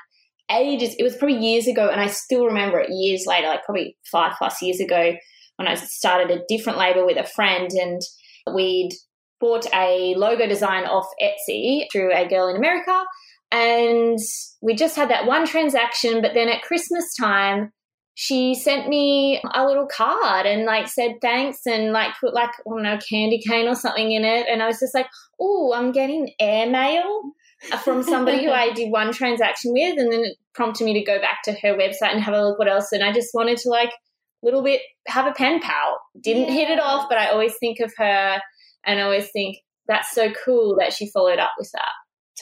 ages. 0.51 0.95
It 0.99 1.03
was 1.03 1.17
probably 1.17 1.39
years 1.39 1.67
ago, 1.67 1.89
and 1.89 2.01
I 2.01 2.07
still 2.09 2.47
remember 2.47 2.79
it 2.81 2.91
years 2.91 3.25
later, 3.27 3.49
like 3.49 3.65
probably 3.65 3.97
five 4.11 4.35
plus 4.39 4.61
years 4.63 4.81
ago, 4.81 5.15
when 5.57 5.69
I 5.69 5.75
started 5.75 6.31
a 6.31 6.43
different 6.49 6.79
label 6.79 7.07
with 7.07 7.17
a 7.17 7.25
friend, 7.25 7.71
and 7.73 8.01
we'd 8.55 8.93
bought 9.43 9.67
a 9.75 10.15
logo 10.17 10.47
design 10.47 10.85
off 10.85 11.07
Etsy 11.21 11.87
through 11.93 12.15
a 12.15 12.27
girl 12.27 12.49
in 12.49 12.57
America. 12.57 13.05
And 13.51 14.19
we 14.63 14.75
just 14.75 14.97
had 14.97 15.11
that 15.11 15.27
one 15.27 15.47
transaction, 15.47 16.23
but 16.23 16.33
then 16.33 16.49
at 16.49 16.63
Christmas 16.63 17.15
time, 17.15 17.73
she 18.15 18.55
sent 18.55 18.89
me 18.89 19.43
a 19.55 19.67
little 19.67 19.87
card 19.87 20.47
and 20.47 20.65
like 20.65 20.87
said 20.87 21.17
thanks 21.21 21.67
and 21.67 21.93
like 21.93 22.13
put 22.21 22.35
like 22.35 22.51
I 22.51 22.71
don't 22.71 22.83
know 22.83 22.99
candy 23.11 23.41
cane 23.41 23.67
or 23.67 23.75
something 23.75 24.13
in 24.13 24.23
it 24.23 24.47
and 24.51 24.63
I 24.63 24.67
was 24.67 24.79
just 24.79 24.95
like 24.95 25.07
oh 25.41 25.73
I'm 25.75 25.93
getting 25.93 26.31
airmail 26.39 27.23
from 27.83 28.03
somebody 28.03 28.45
who 28.45 28.51
I 28.51 28.71
did 28.75 28.91
one 28.91 29.13
transaction 29.13 29.73
with 29.73 29.99
and 29.99 30.13
then 30.13 30.21
it 30.25 30.37
prompted 30.53 30.85
me 30.85 30.93
to 30.93 31.05
go 31.05 31.21
back 31.21 31.39
to 31.45 31.53
her 31.53 31.75
website 31.75 32.13
and 32.13 32.23
have 32.23 32.35
a 32.35 32.43
look 32.43 32.59
what 32.59 32.69
else 32.69 32.93
and 32.93 33.03
I 33.03 33.13
just 33.13 33.31
wanted 33.33 33.57
to 33.59 33.71
like 33.71 33.93
little 34.43 34.63
bit 34.63 34.83
have 35.07 35.27
a 35.27 35.33
pen 35.33 35.61
pal 35.61 35.99
didn't 36.21 36.49
yeah. 36.49 36.67
hit 36.67 36.71
it 36.71 36.81
off 36.81 37.09
but 37.09 37.17
I 37.17 37.29
always 37.29 37.55
think 37.61 37.81
of 37.81 37.93
her 37.97 38.41
and 38.85 39.01
I 39.01 39.03
always 39.03 39.31
think 39.33 39.57
that's 39.89 40.13
so 40.13 40.33
cool 40.45 40.77
that 40.79 40.93
she 40.93 41.11
followed 41.11 41.39
up 41.39 41.51
with 41.59 41.71
that 41.73 41.93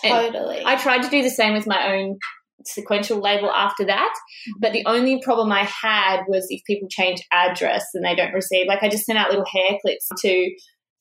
totally 0.09 0.59
and 0.59 0.67
I 0.67 0.77
tried 0.77 1.03
to 1.03 1.11
do 1.11 1.23
the 1.23 1.31
same 1.31 1.55
with 1.55 1.67
my 1.67 1.95
own 1.95 2.19
sequential 2.67 3.21
label 3.21 3.51
after 3.51 3.87
that. 3.87 4.13
But 4.59 4.73
the 4.73 4.85
only 4.87 5.21
problem 5.23 5.53
I 5.53 5.65
had 5.65 6.23
was 6.29 6.47
if 6.49 6.63
people 6.67 6.89
change 6.89 7.23
address 7.33 7.85
and 7.95 8.05
they 8.05 8.15
don't 8.15 8.33
receive, 8.33 8.67
like 8.67 8.83
I 8.83 8.89
just 8.89 9.05
sent 9.05 9.19
out 9.19 9.31
little 9.31 9.47
hair 9.47 9.79
clips 9.83 10.09
to 10.23 10.51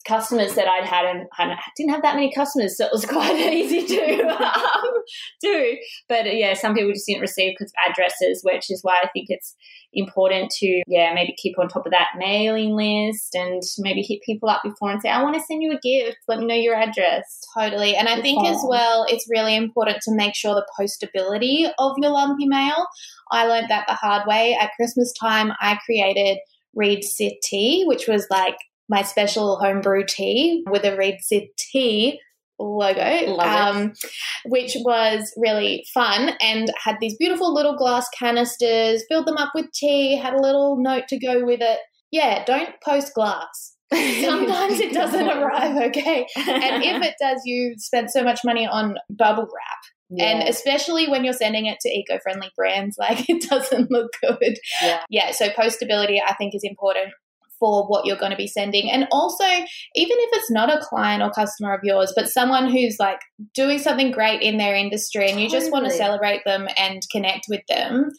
customers 0.08 0.56
that 0.56 0.68
I'd 0.68 0.86
had 0.86 1.06
and 1.06 1.27
I 1.38 1.58
didn't 1.75 1.91
have 1.91 2.01
that 2.03 2.15
many 2.15 2.32
customers, 2.34 2.77
so 2.77 2.86
it 2.86 2.91
was 2.91 3.06
quite 3.06 3.36
easy 3.36 3.86
to 3.86 4.27
um, 4.27 4.94
do. 5.41 5.77
But 6.08 6.36
yeah, 6.36 6.53
some 6.53 6.74
people 6.74 6.91
just 6.91 7.06
didn't 7.08 7.22
receive 7.22 7.53
because 7.58 7.72
of 7.72 7.91
addresses, 7.91 8.41
which 8.44 8.70
is 8.70 8.79
why 8.82 9.00
I 9.03 9.10
think 9.10 9.27
it's 9.29 9.56
important 9.91 10.51
to 10.51 10.84
yeah 10.86 11.12
maybe 11.15 11.36
keep 11.36 11.58
on 11.58 11.68
top 11.68 11.84
of 11.84 11.91
that 11.91 12.10
mailing 12.15 12.75
list 12.75 13.34
and 13.34 13.63
maybe 13.79 14.03
hit 14.03 14.22
people 14.24 14.48
up 14.48 14.62
before 14.63 14.91
and 14.91 15.01
say 15.01 15.10
I 15.10 15.24
want 15.24 15.36
to 15.36 15.41
send 15.41 15.63
you 15.63 15.72
a 15.72 15.79
gift. 15.79 16.18
Let 16.27 16.39
me 16.39 16.46
know 16.46 16.56
your 16.56 16.75
address. 16.75 17.41
Totally, 17.58 17.96
and 17.96 18.08
I 18.08 18.22
think 18.22 18.48
as 18.48 18.62
well 18.68 19.06
it's 19.10 19.27
really 19.29 19.56
important 19.56 19.98
to 20.03 20.15
make 20.15 20.36
sure 20.36 20.56
the 20.56 20.65
postability 20.79 21.70
of 21.77 21.94
your 21.98 22.12
lumpy 22.12 22.48
mail. 22.48 22.88
I 23.32 23.46
learned 23.46 23.70
that 23.70 23.86
the 23.88 23.94
hard 23.94 24.27
way 24.27 24.58
at 24.60 24.72
Christmas 24.75 25.13
time. 25.20 25.51
I 25.60 25.77
created 25.86 26.39
Readcity, 26.77 27.86
which 27.86 28.08
was 28.08 28.27
like 28.29 28.56
my 28.89 29.03
special 29.03 29.58
homebrew 29.58 30.03
tea 30.08 30.63
with 30.69 30.84
a 30.84 30.98
Reed 30.98 31.19
Tea 31.58 32.19
logo, 32.60 33.38
um, 33.38 33.93
which 34.46 34.75
was 34.84 35.31
really 35.38 35.86
fun 35.93 36.31
and 36.41 36.72
had 36.84 36.98
these 37.00 37.15
beautiful 37.17 37.53
little 37.53 37.77
glass 37.77 38.08
canisters, 38.17 39.03
filled 39.08 39.27
them 39.27 39.38
up 39.38 39.51
with 39.55 39.72
tea, 39.72 40.17
had 40.17 40.34
a 40.34 40.41
little 40.41 40.77
note 40.81 41.08
to 41.10 41.19
go 41.19 41.46
with 41.46 41.62
it. 41.62 41.79
Yeah, 42.12 42.43
don't 42.43 42.69
post 42.84 43.13
glass. 43.13 43.75
Sometimes 43.93 44.79
it 44.79 44.93
doesn't 44.93 45.29
arrive 45.29 45.77
okay. 45.89 46.27
And 46.36 46.84
if 46.84 47.01
it 47.03 47.15
does, 47.19 47.41
you 47.46 47.75
spent 47.77 48.12
so 48.12 48.24
much 48.24 48.41
money 48.43 48.67
on 48.67 48.96
bubble 49.10 49.43
wrap. 49.43 49.79
Yeah. 50.12 50.25
And 50.25 50.50
especially 50.50 51.08
when 51.08 51.24
you're 51.24 51.34
sending 51.34 51.67
it 51.67 51.79
to 51.81 51.89
eco 51.89 52.19
friendly 52.19 52.50
brands, 52.55 52.98
like 53.00 53.25
it 53.29 53.48
doesn't 53.50 53.89
look 53.91 54.12
good. 54.22 54.58
Yeah. 54.81 55.00
yeah. 55.10 55.31
So, 55.31 55.50
postability, 55.50 56.17
I 56.25 56.34
think, 56.34 56.55
is 56.55 56.63
important 56.63 57.13
for 57.60 57.86
what 57.88 58.06
you're 58.06 58.18
going 58.18 58.32
to 58.32 58.38
be 58.38 58.48
sending. 58.48 58.89
And 58.89 59.08
also, 59.12 59.44
even 59.44 60.18
if 60.20 60.30
it's 60.34 60.51
not 60.51 60.74
a 60.74 60.80
client 60.82 61.22
or 61.22 61.30
customer 61.32 61.74
of 61.74 61.82
yours, 61.84 62.13
but 62.16 62.30
someone 62.30 62.70
who's 62.70 62.98
like 63.00 63.20
doing 63.54 63.80
something 63.80 64.12
great 64.12 64.42
in 64.42 64.58
their 64.58 64.75
industry 64.75 65.30
and 65.30 65.39
you 65.39 65.48
totally. 65.48 65.60
just 65.60 65.72
want 65.72 65.86
to 65.86 65.92
celebrate 65.92 66.42
them 66.46 66.68
and 66.78 67.01
connect 67.12 67.46
with 67.50 67.62
them, 67.70 68.12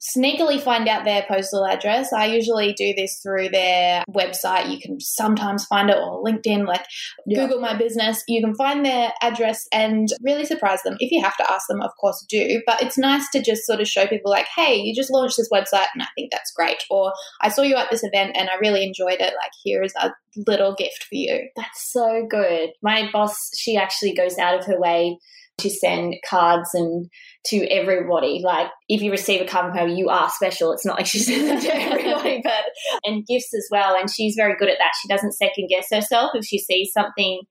sneakily 0.00 0.60
find 0.60 0.88
out 0.88 1.04
their 1.04 1.24
postal 1.28 1.66
address. 1.66 2.12
I 2.12 2.26
usually 2.26 2.72
do 2.72 2.94
this 2.96 3.20
through 3.22 3.50
their 3.50 4.02
website. 4.10 4.70
You 4.70 4.80
can 4.80 4.98
sometimes 4.98 5.66
find 5.66 5.90
it 5.90 5.96
or 5.96 6.24
LinkedIn, 6.24 6.66
like 6.66 6.84
yeah. 7.26 7.40
Google 7.40 7.60
my 7.60 7.76
business. 7.76 8.22
You 8.26 8.40
can 8.42 8.54
find 8.54 8.84
their 8.84 9.12
address 9.20 9.66
and 9.72 10.08
really 10.22 10.46
surprise 10.46 10.82
them. 10.82 10.96
If 11.00 11.12
you 11.12 11.22
have 11.22 11.36
to 11.36 11.52
ask 11.52 11.66
them, 11.68 11.82
of 11.82 11.90
course, 12.00 12.24
do. 12.28 12.62
But 12.66 12.82
it's 12.82 12.96
nice 12.96 13.28
to 13.30 13.42
just 13.42 13.66
sort 13.66 13.80
of 13.80 13.88
show 13.88 14.06
people, 14.06 14.30
like, 14.30 14.46
hey, 14.56 14.76
you 14.76 14.94
just 14.94 15.10
launched 15.10 15.36
this 15.36 15.50
website 15.52 15.88
and 15.92 16.02
I 16.02 16.08
think 16.14 16.32
that's 16.32 16.52
great. 16.52 16.82
Or 16.90 17.12
I 17.40 17.50
saw 17.50 17.62
you 17.62 17.76
at 17.76 17.90
this 17.90 18.04
event 18.04 18.36
and 18.38 18.48
I 18.48 18.54
really 18.60 18.84
enjoyed 18.84 19.20
it. 19.20 19.34
Like, 19.34 19.52
here 19.62 19.82
is 19.82 19.94
a 20.00 20.12
little 20.46 20.74
gift 20.74 21.04
for 21.08 21.14
you. 21.14 21.48
That's 21.56 21.92
so 21.92 22.26
good. 22.28 22.70
My 22.82 23.10
boss, 23.12 23.36
she 23.56 23.76
actually 23.76 24.14
goes 24.14 24.38
out 24.38 24.58
of 24.58 24.64
her 24.66 24.80
way 24.80 25.18
to 25.60 25.70
send 25.70 26.16
cards 26.28 26.70
and 26.74 27.08
to 27.46 27.66
everybody. 27.68 28.40
Like 28.44 28.68
if 28.88 29.00
you 29.02 29.10
receive 29.10 29.40
a 29.40 29.46
card 29.46 29.72
from 29.72 29.78
her, 29.78 29.86
you 29.86 30.08
are 30.08 30.28
special. 30.30 30.72
It's 30.72 30.86
not 30.86 30.96
like 30.96 31.06
she 31.06 31.18
sends 31.20 31.64
it 31.64 31.68
to 31.68 31.76
everybody, 31.76 32.40
but 32.44 32.64
and 33.04 33.26
gifts 33.26 33.54
as 33.54 33.68
well. 33.70 33.94
And 33.94 34.10
she's 34.10 34.34
very 34.36 34.56
good 34.56 34.68
at 34.68 34.78
that. 34.78 34.92
She 35.00 35.08
doesn't 35.08 35.32
second 35.32 35.68
guess 35.68 35.88
herself 35.92 36.32
if 36.34 36.44
she 36.44 36.58
sees 36.58 36.92
something, 36.92 37.42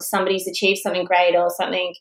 somebody's 0.00 0.46
achieved 0.46 0.80
something 0.82 1.04
great 1.04 1.34
or 1.36 1.48
something 1.50 1.94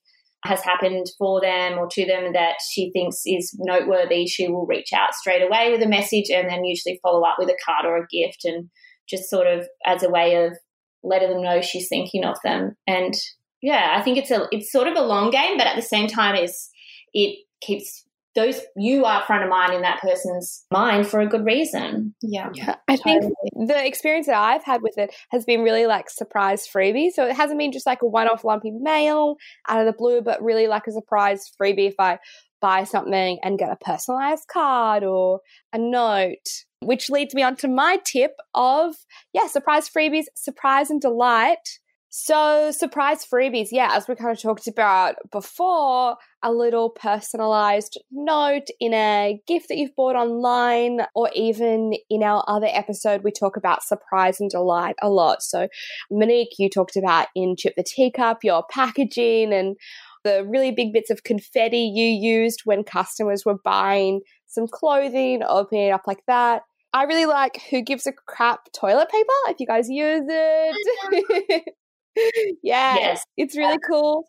has 0.44 0.62
happened 0.62 1.06
for 1.20 1.40
them 1.40 1.78
or 1.78 1.88
to 1.92 2.06
them 2.06 2.34
that 2.34 2.56
she 2.68 2.92
thinks 2.92 3.22
is 3.26 3.56
noteworthy, 3.60 4.26
she 4.26 4.48
will 4.48 4.66
reach 4.66 4.92
out 4.94 5.14
straight 5.14 5.44
away 5.44 5.72
with 5.72 5.84
a 5.84 5.88
message 5.88 6.32
and 6.32 6.50
then 6.50 6.66
usually 6.66 7.00
follow 7.04 7.22
up 7.24 7.36
with 7.38 7.50
a 7.50 7.58
card 7.64 7.86
or 7.86 7.98
a 7.98 8.08
gift 8.08 8.44
and 8.44 8.70
just 9.08 9.30
sort 9.30 9.46
of 9.46 9.68
as 9.86 10.02
a 10.02 10.10
way 10.10 10.44
of 10.44 10.58
letting 11.04 11.30
them 11.30 11.44
know 11.44 11.62
she's 11.62 11.88
thinking 11.88 12.24
of 12.24 12.38
them. 12.44 12.76
And 12.88 13.14
yeah, 13.62 13.96
I 13.98 14.02
think 14.02 14.18
it's 14.18 14.32
a 14.32 14.48
it's 14.52 14.72
sort 14.72 14.88
of 14.88 14.96
a 14.96 15.02
long 15.02 15.32
game, 15.32 15.58
but 15.58 15.68
at 15.68 15.76
the 15.76 15.82
same 15.82 16.08
time, 16.08 16.36
is 16.36 16.70
it 17.14 17.38
keeps 17.62 18.06
those 18.34 18.62
you 18.78 19.04
are 19.04 19.24
front 19.24 19.44
of 19.44 19.50
mind 19.50 19.74
in 19.74 19.82
that 19.82 20.00
person's 20.02 20.66
mind 20.72 21.08
for 21.08 21.20
a 21.20 21.28
good 21.28 21.46
reason. 21.46 22.16
Yeah. 22.22 22.50
yeah 22.54 22.76
I 22.88 22.96
think 22.96 23.26
the 23.54 23.86
experience 23.86 24.28
that 24.28 24.38
I've 24.38 24.64
had 24.64 24.82
with 24.82 24.98
it 24.98 25.14
has 25.32 25.44
been 25.44 25.64
really 25.64 25.86
like 25.86 26.10
surprise 26.10 26.66
freebie. 26.66 27.12
So 27.12 27.28
it 27.28 27.36
hasn't 27.36 27.60
been 27.60 27.74
just 27.74 27.86
like 27.86 28.02
a 28.02 28.08
one 28.08 28.30
off 28.30 28.46
lumpy 28.46 28.72
mail 28.72 29.36
out 29.68 29.82
of 29.82 29.86
the 29.86 29.98
blue, 29.98 30.22
but 30.22 30.42
really 30.42 30.68
like 30.68 30.88
a 30.88 30.92
surprise 30.92 31.52
freebie 31.62 31.90
if 31.90 31.96
I 32.00 32.20
buy 32.62 32.86
something 32.86 33.40
and 33.44 33.60
get 33.60 33.72
a 33.72 33.76
personalized 33.84 34.48
card 34.52 35.04
or 35.04 35.42
a 35.74 35.78
note. 35.78 36.48
Which 36.80 37.12
leads 37.12 37.36
me 37.36 37.44
on 37.44 37.58
to 37.58 37.68
my 37.68 38.00
tip 38.06 38.32
of, 38.56 38.96
yeah, 39.34 39.48
surprise 39.48 39.90
freebies, 39.90 40.26
surprise 40.36 40.90
and 40.90 41.00
delight 41.00 41.80
so, 42.14 42.72
surprise 42.72 43.26
freebies, 43.26 43.70
yeah, 43.72 43.92
as 43.94 44.06
we 44.06 44.16
kind 44.16 44.36
of 44.36 44.42
talked 44.42 44.68
about 44.68 45.16
before, 45.32 46.18
a 46.44 46.52
little 46.52 46.90
personalized 46.90 47.98
note 48.12 48.68
in 48.82 48.94
a 48.94 49.40
gift 49.48 49.70
that 49.70 49.78
you've 49.78 49.96
bought 49.96 50.18
online, 50.18 51.06
or 51.16 51.30
even 51.34 51.94
in 52.10 52.22
our 52.22 52.44
other 52.50 52.68
episode, 52.70 53.24
we 53.24 53.32
talk 53.32 53.56
about 53.56 53.82
surprise 53.82 54.42
and 54.42 54.50
delight 54.50 54.96
a 55.02 55.10
lot. 55.10 55.42
So, 55.42 55.70
Monique, 56.12 56.60
you 56.60 56.70
talked 56.70 56.98
about 56.98 57.28
in 57.34 57.56
Chip 57.56 57.76
the 57.78 57.84
Teacup, 57.84 58.44
your 58.44 58.66
packaging 58.70 59.54
and 59.54 59.78
the 60.26 60.46
really 60.46 60.72
big 60.72 60.92
bits 60.92 61.12
of 61.12 61.24
confetti 61.24 61.90
you 61.96 62.06
used 62.06 62.64
when 62.66 62.84
customers 62.84 63.46
were 63.46 63.58
buying 63.64 64.20
some 64.48 64.68
clothing, 64.68 65.44
opening 65.48 65.88
it 65.88 65.92
up 65.92 66.04
like 66.08 66.26
that. 66.28 66.64
I 66.94 67.04
really 67.04 67.26
like 67.26 67.62
Who 67.70 67.82
Gives 67.82 68.06
a 68.06 68.12
Crap 68.12 68.70
toilet 68.74 69.08
paper, 69.10 69.30
if 69.48 69.62
you 69.62 69.66
guys 69.66 69.88
use 69.88 70.26
it. 70.28 71.74
yeah, 72.64 72.96
yes. 72.96 73.24
it's 73.38 73.58
really 73.58 73.80
cool. 73.88 74.26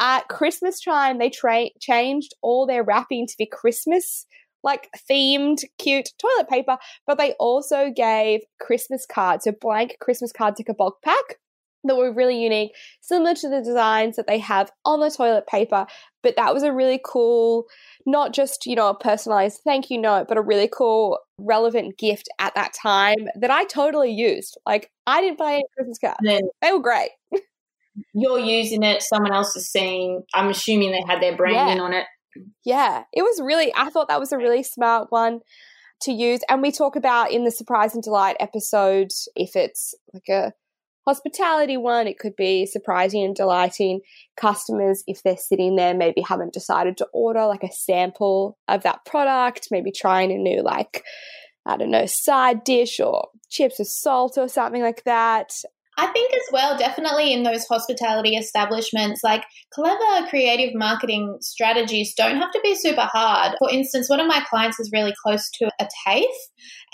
At 0.00 0.28
Christmas 0.28 0.80
time, 0.80 1.18
they 1.18 1.30
tra- 1.30 1.70
changed 1.80 2.34
all 2.42 2.66
their 2.66 2.84
wrapping 2.84 3.26
to 3.26 3.34
be 3.38 3.46
Christmas 3.46 4.26
like 4.62 4.88
themed, 5.08 5.62
cute 5.78 6.08
toilet 6.18 6.48
paper, 6.48 6.76
but 7.06 7.18
they 7.18 7.32
also 7.34 7.90
gave 7.94 8.40
Christmas 8.60 9.06
cards, 9.06 9.44
so 9.44 9.52
blank 9.52 9.96
Christmas 10.00 10.32
cards 10.32 10.58
like 10.58 10.68
a 10.68 10.74
bulk 10.74 10.96
pack 11.04 11.36
that 11.84 11.96
were 11.96 12.12
really 12.12 12.42
unique, 12.42 12.72
similar 13.00 13.34
to 13.34 13.48
the 13.48 13.62
designs 13.62 14.16
that 14.16 14.26
they 14.26 14.38
have 14.38 14.72
on 14.84 14.98
the 14.98 15.10
toilet 15.10 15.46
paper. 15.46 15.86
But 16.22 16.34
that 16.34 16.52
was 16.52 16.64
a 16.64 16.72
really 16.72 17.00
cool, 17.04 17.66
not 18.04 18.34
just, 18.34 18.66
you 18.66 18.74
know, 18.74 18.88
a 18.88 18.98
personalized 18.98 19.60
thank 19.64 19.88
you 19.88 19.98
note, 19.98 20.26
but 20.28 20.36
a 20.36 20.42
really 20.42 20.68
cool, 20.72 21.20
relevant 21.38 21.96
gift 21.96 22.28
at 22.40 22.54
that 22.56 22.74
time 22.74 23.28
that 23.40 23.52
I 23.52 23.64
totally 23.64 24.10
used. 24.10 24.58
Like, 24.66 24.90
I 25.06 25.20
didn't 25.20 25.38
buy 25.38 25.54
any 25.54 25.64
Christmas 25.76 25.98
cards, 25.98 26.18
they 26.60 26.72
were 26.72 26.80
great 26.80 27.10
you're 28.14 28.38
using 28.38 28.82
it, 28.82 29.02
someone 29.02 29.32
else 29.32 29.56
is 29.56 29.70
seeing. 29.70 30.22
I'm 30.34 30.48
assuming 30.48 30.92
they 30.92 31.02
had 31.06 31.22
their 31.22 31.36
branding 31.36 31.78
yeah. 31.78 31.82
on 31.82 31.92
it. 31.92 32.06
Yeah, 32.64 33.04
it 33.12 33.22
was 33.22 33.40
really, 33.42 33.72
I 33.74 33.90
thought 33.90 34.08
that 34.08 34.20
was 34.20 34.32
a 34.32 34.36
really 34.36 34.62
smart 34.62 35.06
one 35.10 35.40
to 36.02 36.12
use. 36.12 36.40
And 36.48 36.60
we 36.60 36.72
talk 36.72 36.96
about 36.96 37.30
in 37.30 37.44
the 37.44 37.50
Surprise 37.50 37.94
and 37.94 38.02
Delight 38.02 38.36
episode 38.40 39.08
if 39.34 39.56
it's 39.56 39.94
like 40.12 40.28
a 40.28 40.52
hospitality 41.06 41.76
one, 41.76 42.06
it 42.06 42.18
could 42.18 42.36
be 42.36 42.66
surprising 42.66 43.24
and 43.24 43.34
delighting 43.34 44.00
customers 44.36 45.02
if 45.06 45.22
they're 45.22 45.36
sitting 45.36 45.76
there, 45.76 45.94
maybe 45.94 46.20
haven't 46.20 46.52
decided 46.52 46.96
to 46.98 47.06
order 47.12 47.46
like 47.46 47.62
a 47.62 47.72
sample 47.72 48.58
of 48.68 48.82
that 48.82 49.04
product, 49.06 49.68
maybe 49.70 49.92
trying 49.92 50.32
a 50.32 50.36
new, 50.36 50.62
like, 50.62 51.04
I 51.64 51.76
don't 51.76 51.90
know, 51.90 52.06
side 52.06 52.64
dish 52.64 53.00
or 53.00 53.28
chips 53.48 53.80
or 53.80 53.84
salt 53.84 54.36
or 54.36 54.48
something 54.48 54.82
like 54.82 55.04
that. 55.04 55.50
I 55.98 56.08
think 56.08 56.32
as 56.34 56.42
well, 56.52 56.76
definitely 56.76 57.32
in 57.32 57.42
those 57.42 57.64
hospitality 57.66 58.36
establishments, 58.36 59.22
like 59.24 59.44
clever 59.72 60.28
creative 60.28 60.74
marketing 60.74 61.38
strategies 61.40 62.12
don't 62.14 62.36
have 62.36 62.50
to 62.50 62.60
be 62.62 62.74
super 62.74 63.08
hard. 63.12 63.56
For 63.58 63.70
instance, 63.70 64.10
one 64.10 64.20
of 64.20 64.26
my 64.26 64.44
clients 64.48 64.78
is 64.78 64.90
really 64.92 65.14
close 65.24 65.48
to 65.54 65.70
a 65.80 65.88
TAFE 66.06 66.24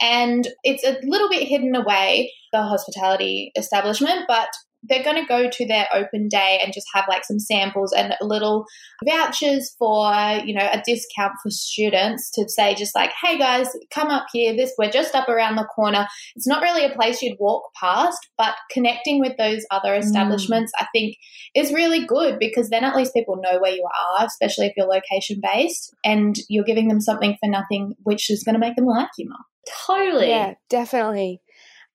and 0.00 0.46
it's 0.62 0.84
a 0.84 0.98
little 1.02 1.28
bit 1.28 1.48
hidden 1.48 1.74
away, 1.74 2.32
the 2.52 2.62
hospitality 2.62 3.50
establishment, 3.56 4.22
but 4.28 4.48
they're 4.82 5.02
going 5.02 5.20
to 5.20 5.26
go 5.26 5.48
to 5.48 5.66
their 5.66 5.86
open 5.92 6.28
day 6.28 6.60
and 6.62 6.72
just 6.72 6.86
have 6.94 7.04
like 7.08 7.24
some 7.24 7.38
samples 7.38 7.92
and 7.92 8.14
little 8.20 8.64
vouchers 9.06 9.74
for 9.78 10.12
you 10.44 10.54
know 10.54 10.68
a 10.72 10.82
discount 10.84 11.32
for 11.42 11.50
students 11.50 12.30
to 12.30 12.48
say 12.48 12.74
just 12.74 12.94
like 12.94 13.10
hey 13.22 13.38
guys 13.38 13.68
come 13.92 14.08
up 14.08 14.26
here 14.32 14.54
this 14.56 14.72
we're 14.78 14.90
just 14.90 15.14
up 15.14 15.28
around 15.28 15.56
the 15.56 15.64
corner 15.64 16.06
it's 16.34 16.46
not 16.46 16.62
really 16.62 16.84
a 16.84 16.94
place 16.94 17.22
you'd 17.22 17.38
walk 17.38 17.62
past 17.78 18.18
but 18.36 18.54
connecting 18.70 19.20
with 19.20 19.36
those 19.38 19.64
other 19.70 19.90
mm. 19.90 19.98
establishments 19.98 20.72
mm. 20.78 20.84
i 20.84 20.86
think 20.92 21.16
is 21.54 21.72
really 21.72 22.04
good 22.06 22.38
because 22.38 22.70
then 22.70 22.84
at 22.84 22.96
least 22.96 23.14
people 23.14 23.40
know 23.42 23.58
where 23.60 23.72
you 23.72 23.84
are 23.84 24.26
especially 24.26 24.66
if 24.66 24.72
you're 24.76 24.86
location 24.86 25.40
based 25.42 25.94
and 26.04 26.36
you're 26.48 26.64
giving 26.64 26.88
them 26.88 27.00
something 27.00 27.36
for 27.40 27.48
nothing 27.48 27.94
which 28.02 28.30
is 28.30 28.42
going 28.42 28.54
to 28.54 28.60
make 28.60 28.76
them 28.76 28.86
like 28.86 29.08
you 29.18 29.28
more 29.28 29.38
totally 29.86 30.28
yeah 30.28 30.54
definitely 30.68 31.40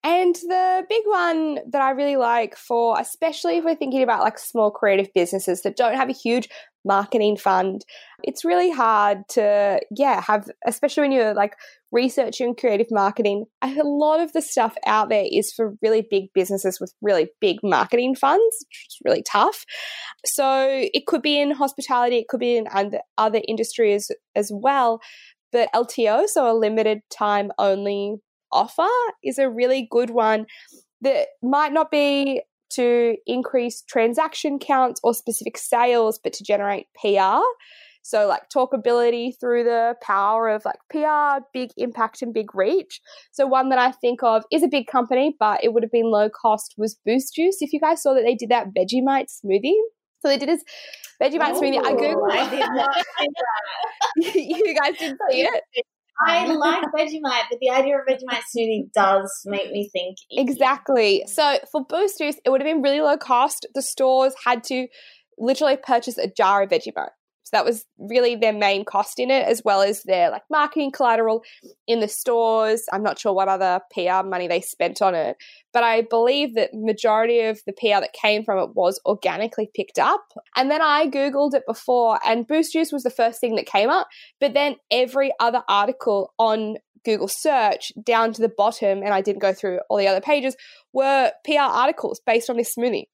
and 0.08 0.36
the 0.36 0.86
big 0.88 1.02
one 1.06 1.60
that 1.70 1.82
I 1.82 1.90
really 1.90 2.16
like 2.16 2.56
for, 2.56 2.98
especially 2.98 3.58
if 3.58 3.66
we're 3.66 3.76
thinking 3.76 4.04
about 4.04 4.24
like 4.24 4.40
small 4.40 4.72
creative 4.72 5.14
businesses 5.14 5.64
that 5.64 5.76
don't 5.76 5.96
have 5.96 6.08
a 6.08 6.14
huge 6.14 6.48
marketing 6.86 7.36
fund, 7.36 7.84
it's 8.24 8.46
really 8.46 8.72
hard 8.72 9.28
to, 9.32 9.82
yeah, 9.92 10.22
have, 10.22 10.50
especially 10.66 11.02
when 11.02 11.12
you're 11.12 11.34
like 11.34 11.58
researching 11.92 12.56
creative 12.56 12.88
marketing, 12.90 13.48
a 13.62 13.74
lot 13.84 14.22
of 14.22 14.32
the 14.32 14.42
stuff 14.42 14.76
out 14.86 15.10
there 15.10 15.26
is 15.30 15.52
for 15.52 15.76
really 15.82 16.08
big 16.10 16.32
businesses 16.34 16.80
with 16.80 16.94
really 17.02 17.28
big 17.42 17.58
marketing 17.62 18.16
funds, 18.16 18.66
which 18.70 18.88
is 18.88 18.98
really 19.04 19.24
tough. 19.30 19.66
So 20.26 20.70
it 20.72 21.06
could 21.06 21.22
be 21.22 21.38
in 21.38 21.52
hospitality, 21.52 22.20
it 22.20 22.30
could 22.30 22.40
be 22.40 22.56
in 22.56 22.68
other 23.18 23.42
industries 23.46 24.10
as 24.38 24.50
well. 24.54 25.02
But 25.52 25.70
LTO, 25.76 26.28
so 26.28 26.50
a 26.50 26.56
limited 26.58 27.02
time 27.10 27.52
only 27.58 28.16
offer 28.52 28.88
is 29.24 29.38
a 29.38 29.50
really 29.50 29.88
good 29.90 30.10
one 30.10 30.46
that 31.02 31.28
might 31.42 31.74
not 31.74 31.92
be 31.92 32.42
to 32.70 33.16
increase 33.26 33.82
transaction 33.84 34.60
counts 34.60 35.00
or 35.04 35.14
specific 35.14 35.58
sales, 35.58 36.20
but 36.22 36.34
to 36.34 36.44
generate 36.44 36.88
PR. 37.02 37.42
So, 38.04 38.26
like 38.26 38.44
talkability 38.50 39.38
through 39.38 39.66
the 39.66 39.96
power 40.02 40.48
of 40.48 40.64
like 40.64 40.80
PR, 40.90 41.44
big 41.54 41.72
impact 41.76 42.22
and 42.22 42.34
big 42.34 42.56
reach. 42.56 43.02
So, 43.32 43.46
one 43.46 43.70
that 43.70 43.80
I 43.80 43.92
think 43.92 44.24
of 44.24 44.44
is 44.52 44.64
a 44.64 44.68
big 44.68 44.88
company, 44.88 45.36
but 45.38 45.62
it 45.64 45.74
would 45.74 45.84
have 45.84 45.92
been 45.92 46.10
low 46.10 46.30
cost 46.30 46.76
was 46.78 46.98
Boost 47.06 47.36
Juice. 47.36 47.58
If 47.60 47.74
you 47.74 47.82
guys 47.82 48.02
saw 48.02 48.14
that 48.14 48.24
they 48.24 48.36
did 48.36 48.50
that 48.50 48.68
Vegemite 48.74 49.28
smoothie. 49.28 49.76
So 50.20 50.30
they 50.30 50.38
did 50.38 50.50
this 50.50 50.64
Vegemite 51.22 51.54
oh, 51.54 51.62
smoothie. 51.62 51.86
I 51.86 51.94
googled. 51.94 52.32
I 52.32 52.50
did 52.50 52.60
not 52.60 52.96
see 52.96 53.28
that. 53.36 54.36
you 54.66 54.76
guys 54.76 54.98
didn't 54.98 55.20
see 55.30 55.42
it. 55.42 55.86
I 56.20 56.46
like 56.48 56.84
Vegemite, 56.96 57.44
but 57.50 57.60
the 57.62 57.70
idea 57.70 57.98
of 57.98 58.06
Vegemite 58.08 58.44
smoothie 58.56 58.92
does 58.94 59.32
make 59.46 59.72
me 59.72 59.90
think. 59.94 60.18
Exactly. 60.32 61.24
So 61.28 61.60
for 61.72 61.86
boosters, 61.86 62.38
it 62.44 62.50
would 62.50 62.62
have 62.62 62.68
been 62.68 62.82
really 62.82 63.02
low 63.02 63.18
cost. 63.18 63.68
The 63.76 63.82
stores 63.82 64.34
had 64.46 64.64
to 64.66 64.88
literally 65.38 65.78
purchase 65.78 66.18
a 66.18 66.28
jar 66.28 66.64
of 66.64 66.70
Vegemite. 66.70 67.10
So 67.48 67.52
that 67.54 67.64
was 67.64 67.86
really 67.98 68.36
their 68.36 68.52
main 68.52 68.84
cost 68.84 69.20
in 69.20 69.32
it, 69.32 69.48
as 69.48 69.62
well 69.64 69.82
as 69.82 70.04
their 70.04 70.30
like 70.30 70.42
marketing 70.52 70.92
collateral 70.92 71.44
in 71.88 72.02
the 72.02 72.10
stores. 72.10 72.84
I'm 72.92 73.04
not 73.04 73.18
sure 73.18 73.32
what 73.32 73.48
other 73.48 73.80
PR 73.94 74.28
money 74.28 74.50
they 74.50 74.60
spent 74.60 75.02
on 75.02 75.16
it, 75.16 75.38
but 75.72 75.82
I 75.82 76.02
believe 76.02 76.56
that 76.56 76.72
majority 76.74 77.40
of 77.40 77.62
the 77.66 77.72
PR 77.72 78.02
that 78.02 78.12
came 78.12 78.44
from 78.44 78.60
it 78.60 78.76
was 78.76 79.00
organically 79.06 79.70
picked 79.74 79.98
up. 79.98 80.34
And 80.58 80.70
then 80.70 80.82
I 80.82 81.08
googled 81.08 81.54
it 81.54 81.64
before, 81.66 82.20
and 82.26 82.46
Boost 82.46 82.74
Juice 82.74 82.92
was 82.92 83.04
the 83.04 83.10
first 83.10 83.40
thing 83.40 83.56
that 83.56 83.66
came 83.66 83.90
up. 83.90 84.10
But 84.42 84.54
then 84.54 84.76
every 84.92 85.32
other 85.40 85.64
article 85.70 86.34
on 86.38 86.76
Google 87.06 87.30
search 87.30 87.94
down 88.04 88.34
to 88.34 88.42
the 88.42 88.50
bottom, 88.50 89.04
and 89.04 89.14
I 89.14 89.22
didn't 89.22 89.42
go 89.42 89.54
through 89.54 89.80
all 89.90 89.98
the 89.98 90.10
other 90.10 90.20
pages, 90.20 90.58
were 90.92 91.32
PR 91.46 91.60
articles 91.60 92.20
based 92.26 92.50
on 92.50 92.58
this 92.58 92.76
smoothie. 92.76 93.06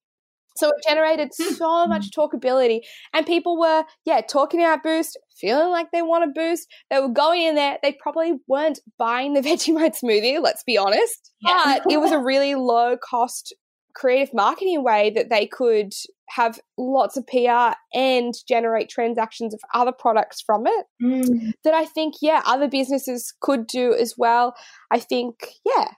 So 0.55 0.69
it 0.69 0.75
generated 0.87 1.29
hmm. 1.37 1.53
so 1.53 1.87
much 1.87 2.11
talkability, 2.11 2.81
and 3.13 3.25
people 3.25 3.59
were, 3.59 3.83
yeah, 4.05 4.21
talking 4.21 4.61
about 4.61 4.83
Boost, 4.83 5.17
feeling 5.39 5.69
like 5.69 5.87
they 5.91 6.01
want 6.01 6.23
a 6.23 6.27
boost. 6.27 6.67
They 6.89 6.99
were 6.99 7.09
going 7.09 7.41
in 7.41 7.55
there. 7.55 7.77
They 7.81 7.97
probably 8.01 8.33
weren't 8.47 8.79
buying 8.97 9.33
the 9.33 9.41
Vegemite 9.47 9.97
smoothie, 10.01 10.41
let's 10.41 10.63
be 10.63 10.77
honest. 10.77 11.31
Yeah. 11.41 11.79
But 11.83 11.91
it 11.91 11.99
was 11.99 12.11
a 12.11 12.19
really 12.23 12.55
low 12.55 12.97
cost 12.97 13.53
creative 13.95 14.33
marketing 14.33 14.83
way 14.83 15.11
that 15.11 15.29
they 15.29 15.45
could 15.45 15.93
have 16.29 16.59
lots 16.77 17.15
of 17.15 17.27
PR 17.27 17.75
and 17.93 18.33
generate 18.47 18.89
transactions 18.89 19.53
of 19.53 19.59
other 19.73 19.91
products 19.91 20.41
from 20.41 20.65
it. 20.65 20.85
Mm. 21.01 21.51
That 21.63 21.73
I 21.73 21.85
think, 21.85 22.15
yeah, 22.21 22.41
other 22.45 22.67
businesses 22.67 23.33
could 23.41 23.67
do 23.67 23.93
as 23.93 24.15
well. 24.17 24.55
I 24.89 24.99
think, 24.99 25.35
yeah, 25.65 25.89
I 25.89 25.95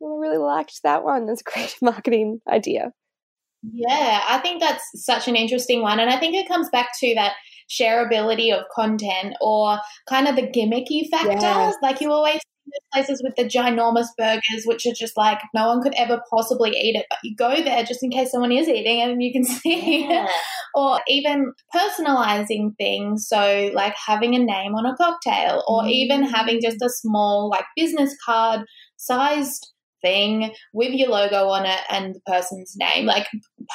really 0.00 0.38
liked 0.38 0.80
that 0.82 1.04
one 1.04 1.28
as 1.28 1.40
a 1.40 1.44
creative 1.44 1.78
marketing 1.82 2.40
idea. 2.48 2.92
Yeah, 3.72 4.22
I 4.28 4.38
think 4.38 4.60
that's 4.60 4.84
such 4.94 5.28
an 5.28 5.36
interesting 5.36 5.82
one. 5.82 6.00
And 6.00 6.10
I 6.10 6.18
think 6.18 6.34
it 6.34 6.48
comes 6.48 6.68
back 6.70 6.90
to 7.00 7.14
that 7.14 7.34
shareability 7.68 8.56
of 8.56 8.64
content 8.74 9.34
or 9.40 9.78
kind 10.08 10.28
of 10.28 10.36
the 10.36 10.42
gimmicky 10.42 11.08
factors. 11.10 11.42
Yeah. 11.42 11.72
Like 11.82 12.00
you 12.00 12.12
always 12.12 12.34
see 12.34 12.78
places 12.92 13.22
with 13.24 13.34
the 13.36 13.44
ginormous 13.44 14.08
burgers, 14.16 14.64
which 14.64 14.86
are 14.86 14.94
just 14.94 15.16
like 15.16 15.40
no 15.54 15.68
one 15.68 15.82
could 15.82 15.94
ever 15.96 16.20
possibly 16.30 16.70
eat 16.70 16.96
it, 16.96 17.06
but 17.10 17.18
you 17.24 17.34
go 17.36 17.62
there 17.62 17.82
just 17.84 18.02
in 18.02 18.10
case 18.10 18.30
someone 18.30 18.52
is 18.52 18.68
eating 18.68 19.00
and 19.00 19.22
you 19.22 19.32
can 19.32 19.44
see. 19.44 20.08
Yeah. 20.08 20.28
or 20.76 21.00
even 21.08 21.52
personalizing 21.74 22.76
things. 22.76 23.26
So, 23.26 23.70
like 23.74 23.94
having 24.06 24.34
a 24.34 24.38
name 24.38 24.74
on 24.74 24.84
a 24.84 24.94
cocktail, 24.94 25.64
or 25.66 25.82
mm. 25.82 25.90
even 25.90 26.22
having 26.22 26.60
just 26.60 26.82
a 26.82 26.90
small, 26.90 27.48
like, 27.48 27.64
business 27.74 28.14
card 28.24 28.60
sized 28.96 29.72
thing 30.06 30.52
with 30.72 30.92
your 30.92 31.08
logo 31.08 31.48
on 31.48 31.66
it 31.66 31.80
and 31.90 32.14
the 32.14 32.20
person's 32.26 32.74
name. 32.76 33.06
Like 33.06 33.26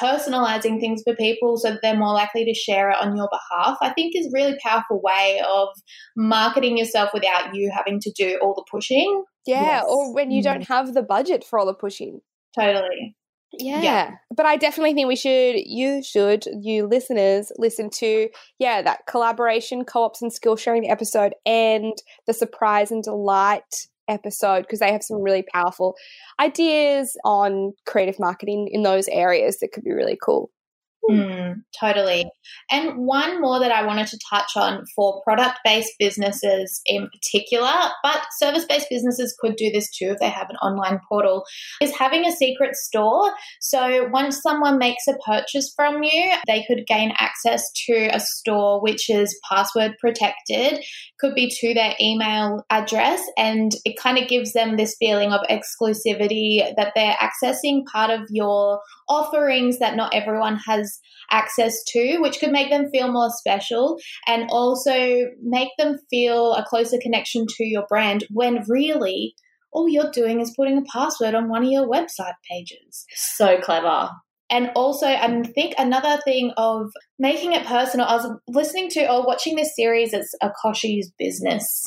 personalizing 0.02 0.80
things 0.80 1.02
for 1.06 1.14
people 1.14 1.56
so 1.56 1.70
that 1.70 1.80
they're 1.82 1.96
more 1.96 2.14
likely 2.14 2.44
to 2.44 2.54
share 2.54 2.90
it 2.90 2.96
on 3.00 3.16
your 3.16 3.28
behalf, 3.30 3.76
I 3.82 3.90
think 3.90 4.14
is 4.16 4.26
a 4.26 4.30
really 4.32 4.56
powerful 4.62 5.00
way 5.02 5.42
of 5.46 5.68
marketing 6.16 6.78
yourself 6.78 7.10
without 7.12 7.54
you 7.54 7.70
having 7.74 8.00
to 8.00 8.12
do 8.12 8.38
all 8.42 8.54
the 8.54 8.64
pushing. 8.70 9.24
Yeah, 9.46 9.62
yes. 9.62 9.84
or 9.88 10.14
when 10.14 10.30
you 10.30 10.42
don't 10.42 10.62
mm. 10.62 10.68
have 10.68 10.94
the 10.94 11.02
budget 11.02 11.44
for 11.44 11.58
all 11.58 11.66
the 11.66 11.74
pushing. 11.74 12.20
Totally. 12.58 13.16
Yeah. 13.58 13.82
yeah. 13.82 14.10
But 14.34 14.46
I 14.46 14.56
definitely 14.56 14.94
think 14.94 15.08
we 15.08 15.16
should, 15.16 15.56
you 15.56 16.02
should, 16.02 16.44
you 16.62 16.86
listeners, 16.86 17.52
listen 17.58 17.90
to, 17.96 18.28
yeah, 18.58 18.80
that 18.80 19.00
collaboration, 19.06 19.84
co 19.84 20.04
ops, 20.04 20.22
and 20.22 20.32
skill 20.32 20.56
sharing 20.56 20.88
episode 20.88 21.34
and 21.44 21.92
the 22.26 22.32
surprise 22.32 22.90
and 22.90 23.02
delight 23.02 23.88
episode 24.08 24.62
because 24.62 24.80
they 24.80 24.92
have 24.92 25.02
some 25.02 25.22
really 25.22 25.44
powerful 25.52 25.94
ideas 26.40 27.16
on 27.24 27.72
creative 27.86 28.18
marketing 28.18 28.68
in 28.70 28.82
those 28.82 29.08
areas 29.08 29.58
that 29.58 29.72
could 29.72 29.84
be 29.84 29.92
really 29.92 30.18
cool. 30.22 30.50
Mm, 31.10 31.64
totally. 31.78 32.26
And 32.70 32.96
one 32.96 33.40
more 33.40 33.58
that 33.58 33.72
I 33.72 33.84
wanted 33.84 34.06
to 34.08 34.18
touch 34.30 34.52
on 34.56 34.84
for 34.94 35.20
product 35.22 35.58
based 35.64 35.92
businesses 35.98 36.80
in 36.86 37.08
particular, 37.08 37.72
but 38.04 38.22
service 38.38 38.64
based 38.64 38.86
businesses 38.88 39.36
could 39.40 39.56
do 39.56 39.70
this 39.72 39.90
too 39.90 40.10
if 40.12 40.18
they 40.20 40.28
have 40.28 40.48
an 40.48 40.56
online 40.56 41.00
portal, 41.08 41.44
is 41.80 41.96
having 41.96 42.24
a 42.24 42.32
secret 42.32 42.76
store. 42.76 43.32
So 43.60 44.08
once 44.12 44.40
someone 44.42 44.78
makes 44.78 45.08
a 45.08 45.14
purchase 45.26 45.72
from 45.74 46.04
you, 46.04 46.34
they 46.46 46.64
could 46.68 46.86
gain 46.86 47.12
access 47.18 47.64
to 47.86 48.08
a 48.12 48.20
store 48.20 48.80
which 48.80 49.10
is 49.10 49.38
password 49.50 49.96
protected, 50.00 50.84
could 51.18 51.34
be 51.34 51.50
to 51.60 51.74
their 51.74 51.94
email 52.00 52.64
address, 52.70 53.20
and 53.36 53.72
it 53.84 53.96
kind 54.00 54.18
of 54.18 54.28
gives 54.28 54.52
them 54.52 54.76
this 54.76 54.94
feeling 55.00 55.32
of 55.32 55.40
exclusivity 55.50 56.72
that 56.76 56.92
they're 56.94 57.16
accessing 57.16 57.84
part 57.92 58.10
of 58.10 58.20
your 58.30 58.80
offerings 59.08 59.78
that 59.78 59.96
not 59.96 60.14
everyone 60.14 60.56
has 60.64 60.91
access 61.30 61.82
to, 61.88 62.18
which 62.18 62.38
could 62.38 62.52
make 62.52 62.70
them 62.70 62.90
feel 62.90 63.10
more 63.10 63.30
special 63.30 63.98
and 64.26 64.48
also 64.50 65.26
make 65.42 65.70
them 65.78 65.98
feel 66.10 66.54
a 66.54 66.64
closer 66.64 66.98
connection 67.00 67.46
to 67.56 67.64
your 67.64 67.86
brand 67.88 68.24
when 68.30 68.64
really 68.68 69.34
all 69.72 69.88
you're 69.88 70.10
doing 70.10 70.40
is 70.40 70.52
putting 70.54 70.78
a 70.78 70.82
password 70.82 71.34
on 71.34 71.48
one 71.48 71.64
of 71.64 71.70
your 71.70 71.88
website 71.88 72.34
pages. 72.50 73.06
So 73.14 73.58
clever. 73.60 74.10
And 74.50 74.70
also, 74.74 75.06
I 75.06 75.42
think 75.54 75.74
another 75.78 76.20
thing 76.26 76.52
of 76.58 76.90
making 77.18 77.54
it 77.54 77.64
personal, 77.64 78.06
I 78.06 78.16
was 78.16 78.30
listening 78.46 78.90
to 78.90 79.10
or 79.10 79.26
watching 79.26 79.56
this 79.56 79.74
series, 79.74 80.12
it's 80.12 80.34
a 80.42 80.50
Kochie's 80.62 81.10
business 81.18 81.82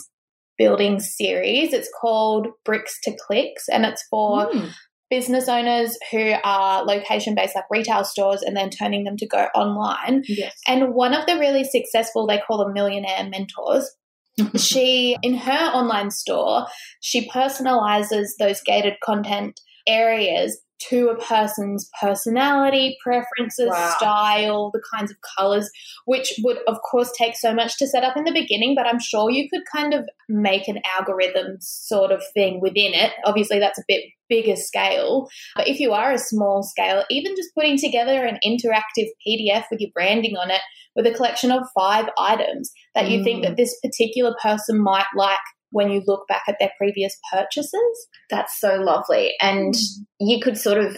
building 0.57 0.99
series. 0.99 1.73
It's 1.73 1.91
called 2.01 2.47
Bricks 2.63 2.99
to 3.03 3.15
Clicks, 3.27 3.69
and 3.69 3.85
it's 3.85 4.03
for 4.09 4.47
mm 4.47 4.71
business 5.09 5.47
owners 5.47 5.97
who 6.11 6.33
are 6.43 6.83
location 6.83 7.35
based, 7.35 7.55
like 7.55 7.65
retail 7.69 8.03
stores, 8.03 8.41
and 8.41 8.55
then 8.55 8.69
turning 8.69 9.03
them 9.03 9.17
to 9.17 9.27
go 9.27 9.47
online. 9.55 10.23
Yes. 10.27 10.55
And 10.67 10.93
one 10.93 11.13
of 11.13 11.25
the 11.25 11.37
really 11.37 11.63
successful, 11.63 12.27
they 12.27 12.41
call 12.45 12.57
them 12.57 12.73
millionaire 12.73 13.29
mentors. 13.29 13.89
she, 14.57 15.15
in 15.21 15.35
her 15.35 15.71
online 15.73 16.11
store, 16.11 16.65
she 16.99 17.29
personalizes 17.29 18.29
those 18.39 18.61
gated 18.65 18.95
content 19.03 19.59
areas 19.87 20.59
to 20.89 21.09
a 21.09 21.15
person's 21.15 21.89
personality, 22.01 22.97
preferences, 23.03 23.69
Wow. 23.71 23.95
style, 23.97 24.71
the 24.73 24.81
kinds 24.93 25.09
of 25.11 25.17
colors, 25.38 25.69
which 26.05 26.33
would, 26.43 26.57
of 26.67 26.77
course, 26.89 27.11
take 27.17 27.35
so 27.35 27.53
much 27.53 27.77
to 27.77 27.88
set 27.88 28.03
up 28.03 28.17
in 28.17 28.23
the 28.25 28.31
beginning. 28.31 28.75
But 28.75 28.85
I'm 28.88 28.99
sure 28.99 29.29
you 29.31 29.49
could 29.49 29.61
kind 29.73 29.93
of 29.93 30.05
make 30.27 30.67
an 30.67 30.79
algorithm 30.97 31.57
sort 31.61 32.11
of 32.11 32.21
thing 32.33 32.59
within 32.61 32.93
it. 32.93 33.13
Obviously, 33.25 33.59
that's 33.59 33.79
a 33.79 33.83
bit 33.88 34.03
bigger 34.27 34.55
scale. 34.55 35.27
But 35.55 35.67
if 35.67 35.79
you 35.79 35.93
are 35.93 36.11
a 36.11 36.17
small 36.17 36.63
scale, 36.63 37.03
even 37.09 37.35
just 37.35 37.53
putting 37.55 37.77
together 37.77 38.25
an 38.25 38.39
interactive 38.45 39.07
PDF 39.25 39.65
with 39.71 39.79
your 39.79 39.91
branding 39.93 40.35
on 40.35 40.49
it 40.51 40.61
with 40.95 41.05
a 41.05 41.13
collection 41.13 41.51
of 41.51 41.63
five 41.77 42.09
items 42.17 42.71
that 42.95 43.09
you 43.09 43.23
think 43.23 43.39
Mm. 43.43 43.49
that 43.49 43.57
this 43.57 43.77
particular 43.83 44.33
person 44.41 44.81
might 44.81 45.05
like 45.15 45.38
when 45.75 45.89
you 45.91 46.01
look 46.07 46.25
back 46.29 46.43
at 46.47 46.55
their 46.59 46.71
previous 46.77 47.17
purchases. 47.33 48.07
That's 48.29 48.57
so 48.61 48.75
lovely. 48.75 49.33
And 49.41 49.73
you 50.21 50.39
could 50.41 50.57
sort 50.57 50.77
of 50.77 50.97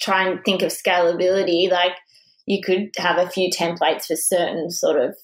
try 0.00 0.26
and 0.26 0.40
think 0.44 0.62
of 0.62 0.70
scalability. 0.72 1.70
Like 1.70 1.92
you 2.46 2.62
could 2.64 2.88
have 2.96 3.18
a 3.18 3.28
few 3.28 3.50
templates 3.50 4.06
for 4.06 4.16
certain 4.16 4.70
sort 4.70 4.98
of 5.04 5.14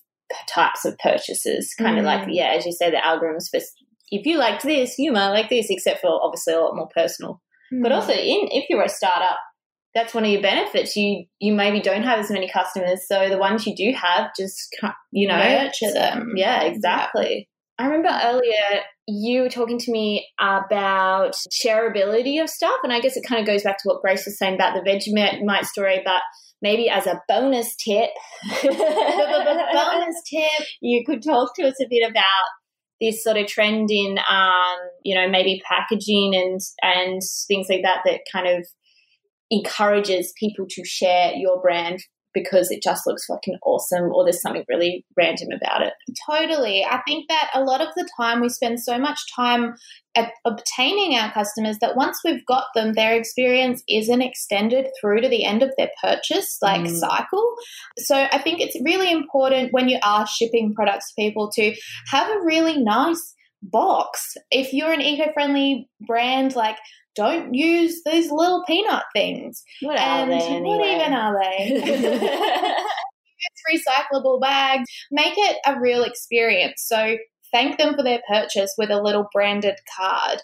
types 0.49 0.85
of 0.85 0.99
purchases. 0.99 1.75
Kind 1.79 1.99
of 1.99 2.05
like, 2.05 2.27
Mm. 2.29 2.35
yeah, 2.35 2.49
as 2.57 2.67
you 2.67 2.73
say, 2.73 2.91
the 2.91 2.99
algorithms 2.99 3.49
for 3.51 3.61
if 4.13 4.27
you 4.27 4.37
liked 4.39 4.63
this, 4.63 4.99
you 4.99 5.11
might 5.11 5.31
like 5.31 5.49
this, 5.49 5.67
except 5.71 6.01
for 6.03 6.11
obviously 6.23 6.53
a 6.53 6.61
lot 6.61 6.77
more 6.77 6.89
personal. 6.95 7.41
But 7.83 7.91
Hmm. 7.93 7.97
also, 7.97 8.13
in 8.13 8.49
if 8.53 8.67
you're 8.69 8.83
a 8.85 8.89
startup, 8.89 9.39
that's 9.95 10.13
one 10.15 10.25
of 10.25 10.31
your 10.31 10.43
benefits. 10.43 10.95
You 10.97 11.25
you 11.41 11.55
maybe 11.55 11.81
don't 11.81 12.05
have 12.05 12.19
as 12.19 12.31
many 12.31 12.49
customers, 12.49 13.09
so 13.09 13.29
the 13.31 13.39
ones 13.39 13.67
you 13.67 13.75
do 13.75 13.93
have, 13.97 14.31
just 14.39 14.69
you 15.13 15.27
know, 15.27 15.39
nurture 15.39 15.93
them. 15.93 16.35
yeah, 16.37 16.63
exactly. 16.65 17.49
I 17.79 17.87
remember 17.87 18.09
earlier 18.25 18.83
you 19.07 19.43
were 19.43 19.49
talking 19.49 19.79
to 19.79 19.93
me 19.93 20.27
about 20.41 21.37
shareability 21.53 22.43
of 22.43 22.49
stuff, 22.49 22.77
and 22.83 22.93
I 22.93 23.01
guess 23.01 23.17
it 23.17 23.25
kind 23.27 23.41
of 23.41 23.47
goes 23.47 23.63
back 23.63 23.79
to 23.79 23.85
what 23.85 24.03
Grace 24.03 24.25
was 24.25 24.39
saying 24.39 24.55
about 24.55 24.75
the 24.75 24.81
Vegemite 24.81 25.67
story, 25.67 26.01
but 26.05 26.23
maybe 26.63 26.89
as 26.89 27.07
a 27.07 27.21
bonus 27.29 27.77
tip, 27.77 28.11
Bonus 28.63 30.23
tip. 30.29 30.67
you 30.81 31.05
could 31.07 31.23
talk 31.23 31.55
to 31.57 31.67
us 31.67 31.81
a 31.81 31.87
bit 31.89 32.09
about 32.09 32.47
this 33.01 33.23
sort 33.23 33.37
of 33.37 33.47
trend 33.47 33.91
in, 33.91 34.19
um, 34.19 34.77
you 35.05 35.15
know, 35.15 35.29
maybe 35.29 35.63
packaging 35.69 36.35
and 36.35 36.61
and 36.83 37.21
things 37.47 37.67
like 37.69 37.83
that 37.83 38.01
that 38.07 38.21
kind 38.33 38.49
of 38.49 38.67
encourages 39.51 40.33
people 40.41 40.67
to 40.69 40.83
share 40.85 41.33
your 41.35 41.61
brand 41.61 42.01
because 42.37 42.71
it 42.71 42.83
just 42.83 43.07
looks 43.07 43.25
fucking 43.25 43.57
awesome 43.65 44.13
or 44.13 44.25
there's 44.25 44.43
something 44.43 44.65
really 44.69 45.07
random 45.17 45.49
about 45.57 45.81
it. 45.81 45.95
Totally. 46.31 46.85
I 46.85 47.01
think 47.07 47.29
that 47.31 47.49
a 47.55 47.65
lot 47.65 47.81
of 47.81 47.89
the 47.97 48.07
time 48.21 48.43
we 48.43 48.51
spend 48.51 48.79
so 48.79 48.99
much 48.99 49.19
time 49.35 49.75
at 50.15 50.33
obtaining 50.45 51.17
our 51.17 51.33
customers 51.33 51.79
that 51.81 51.97
once 51.97 52.21
we've 52.25 52.45
got 52.45 52.65
them, 52.75 52.93
their 52.93 53.15
experience 53.17 53.83
isn't 53.89 54.21
extended 54.21 54.87
through 55.01 55.23
to 55.23 55.29
the 55.29 55.47
end 55.47 55.63
of 55.63 55.73
their 55.79 55.91
purchase 56.03 56.59
like 56.61 56.83
Mm. 56.83 56.99
cycle. 56.99 57.55
So 57.99 58.15
I 58.31 58.39
think 58.39 58.61
it's 58.61 58.77
really 58.85 59.11
important 59.11 59.73
when 59.73 59.89
you 59.89 59.99
are 60.03 60.27
shipping 60.27 60.75
products 60.75 61.09
to 61.09 61.23
people 61.23 61.51
to 61.55 61.75
have 62.11 62.29
a 62.29 62.45
really 62.45 62.77
nice 62.83 63.35
box. 63.63 64.37
If 64.51 64.75
you're 64.75 64.93
an 64.93 65.01
eco-friendly 65.01 65.89
brand, 66.07 66.55
like 66.55 66.77
don't 67.17 67.55
use 67.55 68.03
these 68.05 68.31
little 68.31 68.63
peanut 68.67 69.05
things. 69.15 69.63
What 69.81 69.99
and 69.99 70.31
are 70.31 70.39
they 70.39 70.47
Anyway? 70.47 70.69
what 70.69 70.87
even 70.87 71.13
are 71.13 71.41
they? 71.43 71.81
it's 73.41 73.87
recyclable 73.89 74.41
bags. 74.41 74.89
Make 75.11 75.35
it 75.37 75.59
a 75.67 75.81
real 75.81 76.05
experience. 76.05 76.85
So 76.87 77.17
thank 77.57 77.79
them 77.79 77.95
for 77.95 78.03
their 78.03 78.21
purchase 78.29 78.75
with 78.77 78.91
a 78.91 79.01
little 79.03 79.29
branded 79.33 79.77
card. 79.99 80.43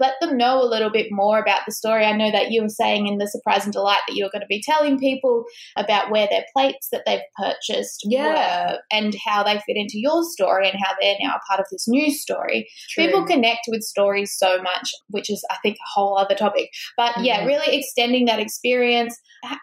Let 0.00 0.14
them 0.20 0.36
know 0.36 0.60
a 0.60 0.66
little 0.66 0.90
bit 0.90 1.06
more 1.10 1.38
about 1.38 1.60
the 1.66 1.72
story. 1.72 2.04
I 2.04 2.16
know 2.16 2.30
that 2.32 2.50
you 2.50 2.62
were 2.62 2.68
saying 2.68 3.06
in 3.06 3.18
the 3.18 3.28
surprise 3.28 3.64
and 3.64 3.72
delight 3.72 4.00
that 4.08 4.14
you 4.16 4.24
were 4.24 4.30
going 4.30 4.40
to 4.42 4.46
be 4.48 4.62
telling 4.64 4.98
people 4.98 5.44
about 5.76 6.10
where 6.10 6.26
their 6.28 6.44
plates 6.56 6.88
that 6.90 7.02
they've 7.06 7.20
purchased 7.36 8.00
Yeah. 8.04 8.72
were 8.72 8.78
and 8.90 9.14
how 9.24 9.42
they 9.42 9.58
fit 9.58 9.76
into 9.76 9.98
your 9.98 10.24
story 10.24 10.68
and 10.68 10.78
how 10.82 10.92
they're 11.00 11.16
now 11.22 11.34
a 11.36 11.40
part 11.48 11.60
of 11.60 11.66
this 11.70 11.86
new 11.86 12.10
story. 12.10 12.68
People 12.96 13.24
connect 13.24 13.66
with 13.68 13.82
stories 13.82 14.34
so 14.36 14.60
much, 14.62 14.90
which 15.10 15.30
is, 15.30 15.44
I 15.50 15.56
think, 15.62 15.76
a 15.76 15.88
whole 15.94 16.18
other 16.18 16.34
topic. 16.34 16.70
But 16.96 17.18
yeah, 17.22 17.42
Mhm. 17.42 17.46
really 17.46 17.76
extending 17.76 18.24
that 18.24 18.40
experience, 18.40 19.16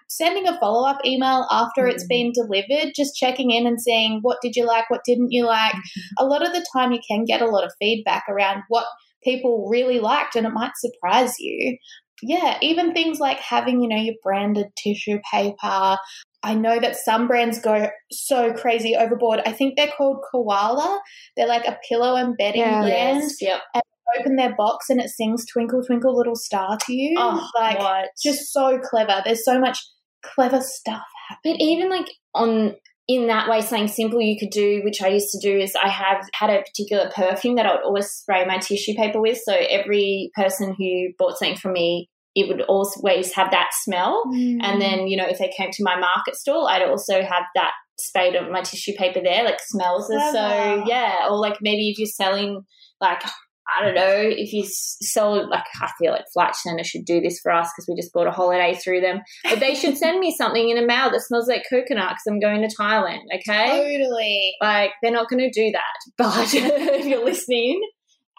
sending 0.07 0.47
a 0.47 0.57
follow 0.59 0.87
up 0.87 1.03
email 1.05 1.45
after 1.51 1.87
it's 1.87 2.05
Mhm. 2.05 2.09
been 2.09 2.31
delivered, 2.31 2.93
just 2.95 3.15
checking 3.15 3.51
in 3.51 3.67
and 3.67 3.81
seeing 3.81 4.19
what 4.21 4.37
did 4.41 4.55
you 4.55 4.65
like, 4.65 4.89
what 4.89 5.01
didn't 5.03 5.31
you 5.31 5.45
like. 5.45 5.73
Mm-hmm. 5.73 6.23
A 6.23 6.25
lot 6.25 6.45
of 6.45 6.53
the 6.53 6.65
time, 6.73 6.84
you 6.93 6.99
can 7.07 7.25
get 7.25 7.41
a 7.41 7.47
lot 7.47 7.63
of 7.63 7.73
feedback 7.79 8.23
around 8.29 8.63
what 8.69 8.85
people 9.23 9.67
really 9.69 9.99
liked, 9.99 10.35
and 10.35 10.45
it 10.45 10.51
might 10.53 10.71
surprise 10.77 11.33
you. 11.39 11.77
Yeah, 12.21 12.57
even 12.61 12.93
things 12.93 13.19
like 13.19 13.39
having, 13.39 13.81
you 13.81 13.89
know, 13.89 13.97
your 13.97 14.15
branded 14.23 14.67
tissue 14.81 15.19
paper. 15.31 15.97
I 16.43 16.53
know 16.53 16.79
that 16.79 16.95
some 16.95 17.27
brands 17.27 17.59
go 17.59 17.89
so 18.11 18.53
crazy 18.53 18.95
overboard. 18.95 19.41
I 19.45 19.51
think 19.51 19.75
they're 19.75 19.91
called 19.97 20.23
Koala. 20.31 21.01
They're 21.35 21.47
like 21.47 21.65
a 21.67 21.77
pillow 21.89 22.15
and 22.15 22.37
bedding 22.37 22.61
Yeah. 22.61 22.81
brand 22.81 23.21
Yes, 23.23 23.41
yep. 23.41 23.61
open 24.19 24.35
their 24.35 24.55
box 24.55 24.89
and 24.89 25.01
it 25.01 25.09
sings 25.09 25.43
twinkle 25.51 25.83
twinkle 25.83 26.15
little 26.15 26.35
star 26.35 26.77
to 26.85 26.93
you 26.93 27.15
Oh, 27.17 27.49
like 27.59 27.79
what? 27.79 28.09
just 28.23 28.53
so 28.53 28.79
clever 28.79 29.21
there's 29.25 29.43
so 29.43 29.59
much 29.59 29.79
clever 30.23 30.61
stuff 30.61 31.01
happening 31.27 31.55
But 31.57 31.61
even 31.61 31.89
like 31.89 32.05
on 32.35 32.75
in 33.07 33.27
that 33.27 33.47
way, 33.47 33.61
something 33.61 33.87
simple 33.87 34.19
you 34.19 34.37
could 34.39 34.49
do, 34.49 34.81
which 34.83 35.01
I 35.01 35.09
used 35.09 35.29
to 35.31 35.39
do, 35.39 35.57
is 35.57 35.75
I 35.75 35.89
have 35.89 36.27
had 36.33 36.49
a 36.49 36.63
particular 36.63 37.11
perfume 37.15 37.55
that 37.55 37.65
I 37.65 37.75
would 37.75 37.83
always 37.83 38.09
spray 38.09 38.45
my 38.45 38.57
tissue 38.57 38.95
paper 38.95 39.21
with. 39.21 39.39
So 39.43 39.53
every 39.53 40.31
person 40.35 40.75
who 40.77 41.09
bought 41.19 41.37
something 41.37 41.57
from 41.57 41.73
me, 41.73 42.09
it 42.33 42.47
would 42.47 42.61
always 42.61 43.33
have 43.33 43.51
that 43.51 43.69
smell. 43.83 44.25
Mm. 44.27 44.57
And 44.61 44.81
then, 44.81 45.07
you 45.07 45.17
know, 45.17 45.27
if 45.27 45.37
they 45.37 45.53
came 45.55 45.69
to 45.71 45.83
my 45.83 45.97
market 45.97 46.35
stall, 46.35 46.67
I'd 46.67 46.81
also 46.81 47.21
have 47.21 47.43
that 47.53 47.71
spade 47.97 48.35
of 48.35 48.51
my 48.51 48.61
tissue 48.61 48.93
paper 48.97 49.21
there, 49.23 49.45
like 49.45 49.59
smells. 49.59 50.07
So 50.07 50.83
yeah, 50.87 51.27
or 51.29 51.37
like 51.37 51.59
maybe 51.61 51.89
if 51.89 51.99
you're 51.99 52.07
selling 52.07 52.63
like 52.99 53.21
I 53.67 53.83
don't 53.83 53.95
know 53.95 54.13
if 54.15 54.53
you 54.53 54.63
sell 54.65 55.49
like 55.49 55.63
I 55.81 55.89
feel 55.99 56.11
like 56.11 56.25
Flight 56.33 56.55
Centre 56.55 56.83
should 56.83 57.05
do 57.05 57.19
this 57.19 57.39
for 57.41 57.51
us 57.51 57.69
because 57.75 57.87
we 57.87 57.99
just 57.99 58.13
bought 58.13 58.27
a 58.27 58.31
holiday 58.31 58.75
through 58.75 59.01
them. 59.01 59.21
But 59.43 59.59
they 59.59 59.73
should 59.73 59.97
send 59.97 60.19
me 60.19 60.35
something 60.35 60.69
in 60.69 60.77
a 60.77 60.85
mail 60.85 61.09
that 61.11 61.21
smells 61.21 61.47
like 61.47 61.63
coconut 61.69 62.11
because 62.11 62.23
I'm 62.29 62.39
going 62.39 62.67
to 62.67 62.75
Thailand. 62.75 63.21
Okay, 63.33 63.97
totally 63.97 64.53
like 64.61 64.91
they're 65.01 65.11
not 65.11 65.29
going 65.29 65.49
to 65.49 65.51
do 65.51 65.71
that. 65.71 65.81
But 66.17 66.53
if 66.53 67.05
you're 67.05 67.25
listening 67.25 67.81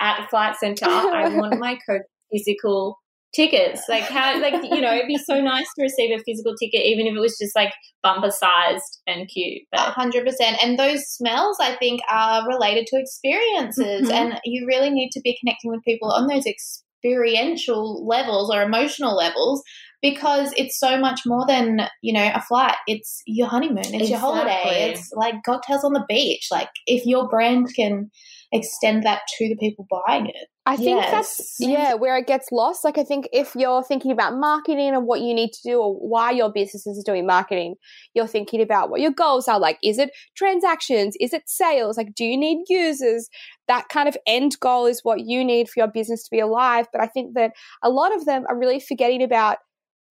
at 0.00 0.28
Flight 0.30 0.56
Centre, 0.56 0.86
I 0.86 1.28
want 1.28 1.58
my 1.58 1.78
co- 1.88 2.00
physical 2.32 2.98
tickets. 3.34 3.82
Like 3.88 4.04
how, 4.04 4.40
like 4.40 4.54
you 4.62 4.80
know, 4.80 4.94
it'd 4.94 5.08
be 5.08 5.18
so 5.18 5.40
nice 5.40 5.66
to 5.76 5.82
receive 5.82 6.10
a 6.18 6.22
physical 6.22 6.54
ticket, 6.56 6.86
even 6.86 7.06
if 7.06 7.14
it 7.14 7.20
was 7.20 7.36
just 7.38 7.54
like 7.56 7.72
bumper 8.02 8.30
sized 8.30 9.00
and 9.06 9.28
cute. 9.28 9.62
A 9.72 9.76
But 9.76 9.92
hundred 9.92 10.24
percent. 10.24 10.56
And 10.62 10.78
those 10.78 11.04
smells, 11.08 11.58
I 11.60 11.76
think, 11.76 12.00
are 12.10 12.46
related 12.48 12.86
to 12.88 12.98
experiences, 13.00 14.08
Mhm. 14.08 14.12
and 14.12 14.40
you 14.44 14.66
really 14.66 14.90
need 14.90 15.10
to 15.12 15.20
be 15.20 15.36
connecting 15.40 15.70
with 15.70 15.84
people 15.84 16.10
on 16.10 16.26
those 16.26 16.46
experiential 16.46 18.06
levels 18.06 18.50
or 18.52 18.62
emotional 18.62 19.14
levels 19.16 19.62
because 20.02 20.52
it's 20.56 20.78
so 20.78 20.98
much 20.98 21.20
more 21.26 21.46
than 21.46 21.80
you 22.02 22.12
know 22.12 22.30
a 22.34 22.40
flight. 22.40 22.76
It's 22.86 23.22
your 23.26 23.48
honeymoon. 23.48 23.94
It's 23.94 24.10
your 24.10 24.18
holiday. 24.18 24.92
It's 24.92 25.10
like 25.14 25.36
cocktails 25.44 25.84
on 25.84 25.92
the 25.92 26.04
beach. 26.08 26.48
Like 26.50 26.68
if 26.86 27.06
your 27.06 27.28
brand 27.28 27.68
can 27.74 28.10
extend 28.52 29.02
that 29.04 29.22
to 29.38 29.48
the 29.48 29.56
people 29.56 29.86
buying 29.90 30.26
it. 30.26 30.48
I 30.68 30.76
think 30.76 31.00
Yes. 31.00 31.10
that's 31.12 31.54
yeah 31.60 31.94
where 31.94 32.16
it 32.16 32.26
gets 32.26 32.48
lost. 32.50 32.84
Like 32.84 32.98
I 32.98 33.04
think 33.04 33.28
if 33.32 33.54
you're 33.54 33.84
thinking 33.84 34.10
about 34.10 34.34
marketing 34.36 34.88
and 34.94 35.06
what 35.06 35.20
you 35.20 35.32
need 35.32 35.52
to 35.52 35.60
do 35.64 35.80
or 35.80 35.94
why 35.94 36.32
your 36.32 36.50
business 36.52 36.86
is 36.86 37.04
doing 37.04 37.24
marketing, 37.24 37.76
you're 38.14 38.26
thinking 38.26 38.60
about 38.60 38.90
what 38.90 39.00
your 39.00 39.12
goals 39.12 39.46
are. 39.46 39.60
Like, 39.60 39.78
is 39.82 39.98
it 39.98 40.10
transactions? 40.36 41.16
Is 41.20 41.32
it 41.32 41.42
sales? 41.46 41.96
Like, 41.96 42.14
do 42.14 42.24
you 42.24 42.36
need 42.36 42.64
users? 42.68 43.28
That 43.68 43.88
kind 43.88 44.08
of 44.08 44.16
end 44.26 44.56
goal 44.60 44.86
is 44.86 45.00
what 45.04 45.20
you 45.20 45.44
need 45.44 45.68
for 45.68 45.80
your 45.80 45.88
business 45.88 46.24
to 46.24 46.30
be 46.30 46.40
alive. 46.40 46.86
But 46.92 47.00
I 47.00 47.06
think 47.06 47.34
that 47.34 47.52
a 47.82 47.90
lot 47.90 48.14
of 48.14 48.24
them 48.24 48.44
are 48.48 48.58
really 48.58 48.80
forgetting 48.80 49.22
about 49.22 49.58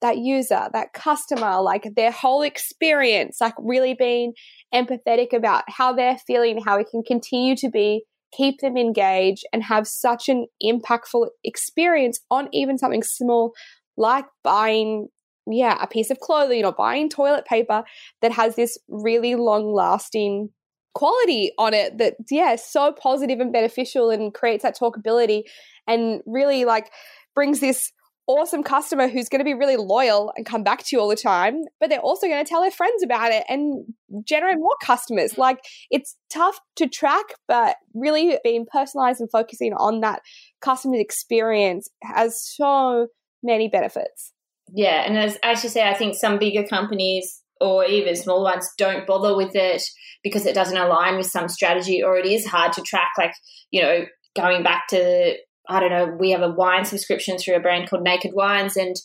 that 0.06 0.20
user, 0.20 0.70
that 0.72 0.94
customer, 0.94 1.60
like 1.62 1.89
their 1.96 2.12
whole 2.12 2.44
experience, 2.44 3.38
like 3.41 3.56
really 3.58 3.96
being 3.96 4.34
empathetic 4.72 5.34
about 5.34 5.63
how 5.68 5.94
they're 5.94 6.20
feeling, 6.28 6.62
how 6.63 6.78
we 6.78 6.86
can 6.86 7.02
continue 7.02 7.56
to 7.56 7.70
be 7.70 8.04
keep 8.36 8.60
them 8.60 8.78
engaged 8.78 9.44
and 9.54 9.63
have 9.63 9.88
such 9.88 10.30
an 10.30 10.46
impactful 10.63 11.28
experience 11.44 12.20
on 12.30 12.50
even 12.52 12.78
something 12.78 13.04
small 13.04 13.54
like 13.98 14.26
buying 14.44 15.08
yeah 15.48 15.78
a 15.82 15.88
piece 15.88 16.10
of 16.10 16.20
clothing 16.20 16.65
or 16.65 16.74
buying 16.74 17.10
toilet 17.10 17.46
paper 17.46 17.84
that 18.22 18.34
has 18.34 18.56
this 18.56 18.78
really 18.89 19.36
long 19.36 19.74
lasting 19.74 20.50
quality 20.94 21.52
on 21.58 21.74
it 21.74 21.98
that 21.98 22.15
yeah 22.30 22.54
is 22.54 22.63
so 22.63 22.91
positive 22.91 23.39
and 23.39 23.54
beneficial 23.54 24.10
and 24.10 24.34
creates 24.34 24.63
that 24.63 24.78
talkability 24.78 25.44
and 25.88 26.22
really 26.26 26.65
like 26.65 26.91
brings 27.36 27.60
this 27.60 27.91
awesome 28.27 28.63
customer 28.63 29.07
who's 29.07 29.29
going 29.29 29.39
to 29.39 29.45
be 29.45 29.53
really 29.53 29.77
loyal 29.77 30.33
and 30.35 30.45
come 30.45 30.63
back 30.63 30.79
to 30.79 30.88
you 30.91 30.99
all 30.99 31.07
the 31.07 31.15
time 31.15 31.61
but 31.79 31.89
they're 31.89 31.99
also 31.99 32.27
going 32.27 32.43
to 32.43 32.49
tell 32.49 32.61
their 32.61 32.71
friends 32.71 33.03
about 33.03 33.31
it 33.31 33.43
and 33.47 33.85
generate 34.23 34.57
more 34.57 34.75
customers 34.81 35.38
like 35.38 35.59
it's 35.91 36.15
tough 36.29 36.59
to 36.77 36.88
track, 36.88 37.25
but 37.47 37.77
really 37.93 38.38
being 38.43 38.65
personalized 38.71 39.19
and 39.21 39.29
focusing 39.31 39.73
on 39.73 40.01
that 40.01 40.21
customer 40.61 40.97
experience 40.97 41.89
has 42.03 42.41
so 42.41 43.07
many 43.43 43.67
benefits. 43.67 44.33
Yeah, 44.73 45.03
and 45.05 45.17
as, 45.17 45.38
as 45.43 45.63
you 45.63 45.69
say, 45.69 45.88
I 45.88 45.93
think 45.93 46.15
some 46.15 46.39
bigger 46.39 46.65
companies 46.67 47.41
or 47.61 47.85
even 47.85 48.15
smaller 48.15 48.43
ones 48.43 48.69
don't 48.77 49.07
bother 49.07 49.35
with 49.35 49.55
it 49.55 49.81
because 50.23 50.45
it 50.45 50.55
doesn't 50.55 50.77
align 50.77 51.17
with 51.17 51.27
some 51.27 51.47
strategy 51.47 52.03
or 52.03 52.17
it 52.17 52.25
is 52.25 52.45
hard 52.45 52.73
to 52.73 52.81
track 52.81 53.11
like 53.17 53.33
you 53.71 53.81
know 53.81 54.05
going 54.35 54.61
back 54.61 54.88
to 54.89 55.35
i 55.69 55.80
don't 55.80 55.91
know 55.91 56.15
we 56.19 56.32
have 56.32 56.41
a 56.41 56.51
wine 56.51 56.86
subscription 56.86 57.38
through 57.38 57.56
a 57.56 57.60
brand 57.60 57.89
called 57.89 58.04
naked 58.04 58.32
wines 58.34 58.75
and 58.75 58.95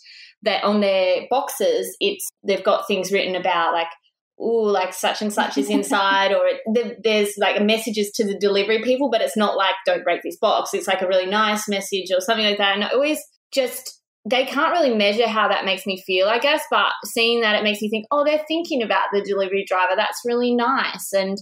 that 0.42 0.64
on 0.64 0.80
their 0.80 1.26
boxes 1.28 1.96
it's 2.00 2.28
they've 2.46 2.64
got 2.64 2.86
things 2.86 3.12
written 3.12 3.36
about 3.36 3.72
like 3.72 3.88
oh 4.38 4.44
like 4.44 4.94
such 4.94 5.20
and 5.20 5.32
such 5.32 5.58
is 5.58 5.68
inside 5.68 6.32
or 6.32 6.42
it, 6.46 6.98
there's 7.02 7.34
like 7.36 7.62
messages 7.62 8.10
to 8.10 8.24
the 8.24 8.38
delivery 8.38 8.82
people 8.82 9.10
but 9.10 9.20
it's 9.20 9.36
not 9.36 9.56
like 9.56 9.74
don't 9.84 10.04
break 10.04 10.22
this 10.22 10.38
box 10.38 10.70
it's 10.72 10.86
like 10.86 11.02
a 11.02 11.08
really 11.08 11.26
nice 11.26 11.68
message 11.68 12.06
or 12.10 12.20
something 12.20 12.46
like 12.46 12.58
that 12.58 12.74
and 12.74 12.84
I 12.84 12.88
always 12.88 13.20
just 13.52 14.00
they 14.28 14.44
can't 14.44 14.72
really 14.72 14.94
measure 14.94 15.26
how 15.26 15.48
that 15.48 15.64
makes 15.64 15.86
me 15.86 16.02
feel, 16.06 16.28
I 16.28 16.38
guess, 16.38 16.62
but 16.70 16.92
seeing 17.06 17.40
that 17.40 17.56
it 17.56 17.64
makes 17.64 17.80
me 17.80 17.88
think, 17.88 18.04
oh, 18.10 18.22
they're 18.24 18.44
thinking 18.46 18.82
about 18.82 19.06
the 19.12 19.22
delivery 19.22 19.64
driver. 19.66 19.94
That's 19.96 20.20
really 20.26 20.54
nice. 20.54 21.12
And 21.14 21.38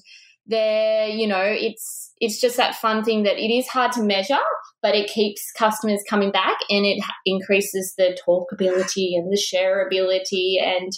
they're, 0.49 1.09
you 1.09 1.27
know, 1.27 1.43
it's 1.45 2.13
it's 2.21 2.41
just 2.41 2.57
that 2.57 2.75
fun 2.75 3.05
thing 3.05 3.23
that 3.23 3.39
it 3.39 3.53
is 3.53 3.69
hard 3.69 3.93
to 3.93 4.03
measure, 4.03 4.37
but 4.83 4.95
it 4.95 5.09
keeps 5.09 5.53
customers 5.57 6.03
coming 6.09 6.33
back 6.33 6.57
and 6.69 6.85
it 6.85 7.03
increases 7.25 7.95
the 7.97 8.19
talkability 8.27 9.17
and 9.17 9.31
the 9.31 9.41
shareability 9.41 10.57
and 10.61 10.91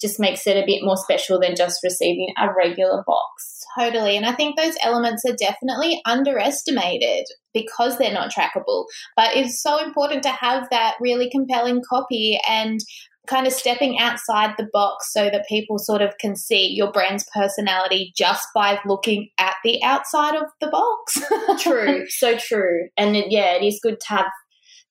just 0.00 0.18
makes 0.18 0.46
it 0.46 0.56
a 0.56 0.66
bit 0.66 0.82
more 0.82 0.96
special 0.96 1.38
than 1.38 1.54
just 1.54 1.80
receiving 1.84 2.32
a 2.36 2.52
regular 2.52 3.04
box. 3.06 3.62
Totally. 3.78 4.16
And 4.16 4.26
I 4.26 4.32
think 4.32 4.56
those 4.56 4.76
elements 4.82 5.24
are 5.24 5.36
definitely 5.36 6.00
underestimated 6.04 7.26
because 7.52 7.98
they're 7.98 8.12
not 8.12 8.32
trackable. 8.32 8.86
But 9.16 9.36
it's 9.36 9.62
so 9.62 9.82
important 9.82 10.22
to 10.24 10.30
have 10.30 10.68
that 10.70 10.94
really 11.00 11.30
compelling 11.30 11.82
copy 11.88 12.38
and 12.48 12.80
kind 13.26 13.46
of 13.46 13.52
stepping 13.52 13.98
outside 13.98 14.54
the 14.58 14.68
box 14.72 15.12
so 15.12 15.30
that 15.30 15.46
people 15.48 15.78
sort 15.78 16.02
of 16.02 16.16
can 16.18 16.36
see 16.36 16.68
your 16.74 16.92
brand's 16.92 17.26
personality 17.34 18.12
just 18.16 18.46
by 18.54 18.78
looking 18.84 19.28
at 19.38 19.54
the 19.64 19.82
outside 19.82 20.34
of 20.34 20.44
the 20.60 20.68
box. 20.68 21.20
true, 21.62 22.04
so 22.08 22.36
true. 22.36 22.88
And 22.96 23.16
it, 23.16 23.30
yeah, 23.30 23.54
it 23.54 23.64
is 23.64 23.80
good 23.82 24.00
to 24.00 24.08
have 24.08 24.26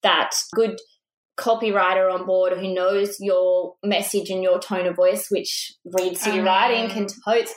that 0.02 0.32
good 0.54 0.80
copywriter 1.38 2.14
on 2.14 2.26
board 2.26 2.54
who 2.58 2.74
knows 2.74 3.18
your 3.20 3.74
message 3.84 4.30
and 4.30 4.44
your 4.44 4.60
tone 4.60 4.86
of 4.86 4.96
voice, 4.96 5.28
which 5.30 5.74
Readcity 5.88 6.40
um, 6.40 6.46
Writing 6.46 6.90
can 6.90 7.08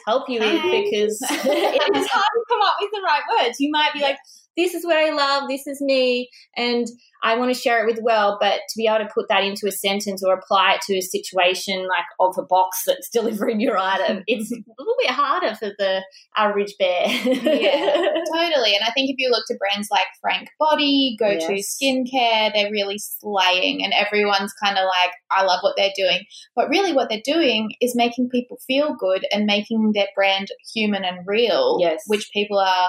help 0.07 0.29
you 0.29 0.41
with 0.41 0.63
because 0.63 1.19
it 1.31 1.97
is 1.97 2.09
hard 2.09 2.25
to 2.25 2.45
come 2.49 2.63
up 2.63 2.77
with 2.81 2.91
the 2.93 3.03
right 3.05 3.23
words. 3.39 3.61
You 3.61 3.71
might 3.71 3.93
be 3.93 4.01
like, 4.01 4.17
this 4.57 4.75
is 4.75 4.85
what 4.85 4.97
I 4.97 5.11
love, 5.11 5.49
this 5.49 5.67
is 5.67 5.81
me, 5.81 6.29
and 6.57 6.87
I 7.23 7.37
want 7.37 7.53
to 7.53 7.61
share 7.61 7.83
it 7.83 7.91
with 7.91 8.03
well, 8.03 8.39
but 8.41 8.61
to 8.69 8.77
be 8.77 8.87
able 8.87 9.05
to 9.05 9.13
put 9.13 9.29
that 9.29 9.43
into 9.43 9.67
a 9.67 9.73
sentence 9.73 10.23
or 10.25 10.35
apply 10.35 10.75
it 10.75 10.81
to 10.83 10.97
a 10.97 11.01
situation 11.01 11.89
like 11.89 12.05
of 12.21 12.37
a 12.39 12.47
box 12.47 12.83
that's 12.87 13.09
delivering 13.11 13.61
your 13.61 13.77
item, 13.79 14.23
it's 14.29 14.53
a 14.53 14.57
little 14.79 14.95
bit 15.01 15.11
harder 15.11 15.55
for 15.55 15.71
the 15.79 16.03
average 16.37 16.75
bear. 16.79 17.07
yeah, 17.07 18.13
totally. 18.33 18.75
And 18.75 18.85
I 18.87 18.93
think 18.95 19.11
if 19.11 19.17
you 19.19 19.31
look 19.31 19.45
to 19.49 19.57
brands 19.59 19.89
like 19.91 20.07
Frank 20.21 20.49
Body, 20.59 21.17
Go 21.19 21.39
To 21.39 21.57
yes. 21.57 21.77
Skincare, 21.77 22.53
they're 22.53 22.71
really 22.71 22.99
slaying, 22.99 23.85
and 23.85 23.93
everyone's 23.93 24.53
kind 24.63 24.79
of 24.79 24.85
like, 24.85 25.13
I 25.31 25.45
love 25.45 25.61
what 25.63 25.75
they're 25.77 25.91
doing. 25.97 26.21
But 26.55 26.69
really, 26.69 26.93
what 26.93 27.09
they're 27.09 27.21
doing 27.25 27.73
is 27.81 27.97
making 27.97 28.31
people 28.31 28.59
feel 28.67 28.95
good 28.95 29.27
and 29.33 29.47
making 29.47 29.93
their 29.95 30.09
brand 30.15 30.49
human 30.75 31.05
and 31.05 31.27
real, 31.27 31.79
yes. 31.81 32.03
which 32.07 32.31
people 32.33 32.59
are 32.59 32.89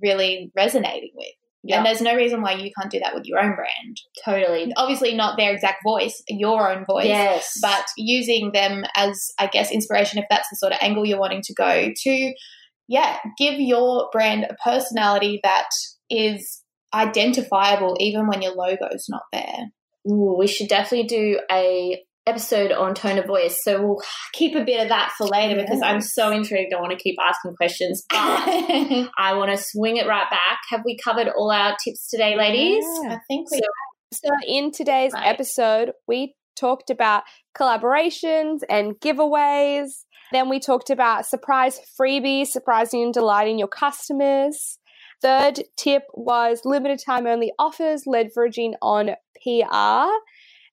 really 0.00 0.52
resonating 0.56 1.12
with. 1.14 1.32
And 1.68 1.84
there's 1.84 2.00
no 2.00 2.14
reason 2.14 2.42
why 2.42 2.52
you 2.52 2.70
can't 2.78 2.92
do 2.92 3.00
that 3.00 3.12
with 3.12 3.24
your 3.24 3.40
own 3.40 3.56
brand. 3.56 4.00
Totally. 4.24 4.72
Obviously, 4.76 5.14
not 5.14 5.36
their 5.36 5.52
exact 5.52 5.82
voice, 5.84 6.22
your 6.28 6.70
own 6.70 6.84
voice. 6.84 7.06
Yes. 7.06 7.58
But 7.60 7.84
using 7.96 8.52
them 8.52 8.84
as, 8.94 9.32
I 9.38 9.48
guess, 9.48 9.72
inspiration 9.72 10.20
if 10.20 10.26
that's 10.30 10.48
the 10.48 10.56
sort 10.56 10.72
of 10.72 10.78
angle 10.80 11.04
you're 11.04 11.18
wanting 11.18 11.42
to 11.42 11.54
go 11.54 11.90
to, 11.92 12.34
yeah, 12.86 13.18
give 13.36 13.58
your 13.58 14.08
brand 14.12 14.46
a 14.48 14.54
personality 14.62 15.40
that 15.42 15.68
is 16.08 16.62
identifiable 16.94 17.96
even 17.98 18.28
when 18.28 18.42
your 18.42 18.54
logo's 18.54 19.06
not 19.08 19.22
there. 19.32 19.72
Ooh, 20.08 20.36
we 20.38 20.46
should 20.46 20.68
definitely 20.68 21.08
do 21.08 21.40
a 21.50 22.00
episode 22.26 22.72
on 22.72 22.94
tone 22.94 23.18
of 23.18 23.26
voice. 23.26 23.58
So 23.62 23.80
we'll 23.80 24.02
keep 24.32 24.56
a 24.56 24.64
bit 24.64 24.82
of 24.82 24.88
that 24.88 25.12
for 25.16 25.26
later 25.26 25.60
because 25.60 25.80
I'm 25.82 26.00
so 26.00 26.30
intrigued. 26.30 26.74
I 26.74 26.80
want 26.80 26.92
to 26.92 26.98
keep 26.98 27.16
asking 27.20 27.54
questions, 27.56 28.04
but 28.10 28.18
I 28.18 29.34
want 29.34 29.56
to 29.56 29.62
swing 29.62 29.96
it 29.96 30.06
right 30.06 30.28
back. 30.30 30.58
Have 30.70 30.82
we 30.84 30.98
covered 31.02 31.28
all 31.28 31.50
our 31.50 31.76
tips 31.82 32.08
today, 32.10 32.36
ladies? 32.36 32.84
Yeah, 33.02 33.14
I 33.14 33.18
think 33.28 33.50
we. 33.50 33.58
So, 33.58 34.28
so 34.28 34.30
in 34.46 34.72
today's 34.72 35.12
right. 35.12 35.26
episode, 35.26 35.92
we 36.06 36.34
talked 36.56 36.90
about 36.90 37.22
collaborations 37.56 38.60
and 38.68 38.94
giveaways. 39.00 39.90
Then 40.32 40.48
we 40.48 40.58
talked 40.58 40.90
about 40.90 41.26
surprise 41.26 41.80
freebies, 42.00 42.48
surprising 42.48 43.02
and 43.02 43.14
delighting 43.14 43.58
your 43.58 43.68
customers. 43.68 44.78
Third 45.22 45.62
tip 45.76 46.02
was 46.14 46.62
limited 46.64 47.00
time 47.04 47.26
only 47.26 47.52
offers, 47.58 48.04
leveraging 48.06 48.74
on 48.82 49.10
PR. 49.42 50.10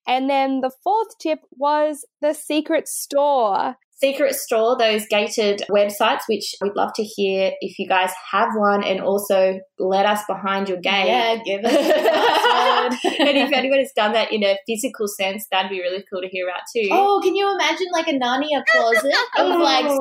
And 0.07 0.29
then 0.29 0.61
the 0.61 0.71
fourth 0.83 1.17
tip 1.19 1.39
was 1.51 2.05
the 2.21 2.33
secret 2.33 2.87
store. 2.87 3.77
Secret 3.91 4.35
store, 4.35 4.77
those 4.77 5.05
gated 5.07 5.61
websites, 5.69 6.21
which 6.27 6.55
we'd 6.61 6.75
love 6.75 6.91
to 6.95 7.03
hear 7.03 7.53
if 7.61 7.79
you 7.79 7.87
guys 7.87 8.11
have 8.31 8.49
one 8.55 8.83
and 8.83 8.99
also 8.99 9.59
let 9.79 10.05
us 10.05 10.21
behind 10.27 10.67
your 10.67 10.79
gate. 10.79 11.07
Yeah, 11.07 11.37
give 11.45 11.63
us 11.63 11.73
And 13.03 13.37
if 13.37 13.53
anyone 13.53 13.79
has 13.79 13.93
done 13.95 14.11
that 14.11 14.33
in 14.33 14.43
a 14.43 14.57
physical 14.67 15.07
sense, 15.07 15.47
that'd 15.51 15.71
be 15.71 15.79
really 15.79 16.03
cool 16.11 16.21
to 16.21 16.27
hear 16.27 16.47
about 16.47 16.63
too. 16.75 16.89
Oh, 16.91 17.21
can 17.23 17.35
you 17.35 17.49
imagine 17.53 17.87
like 17.93 18.07
a 18.07 18.13
Narnia 18.13 18.65
closet 18.65 19.13
of 19.37 19.59
like 19.59 19.97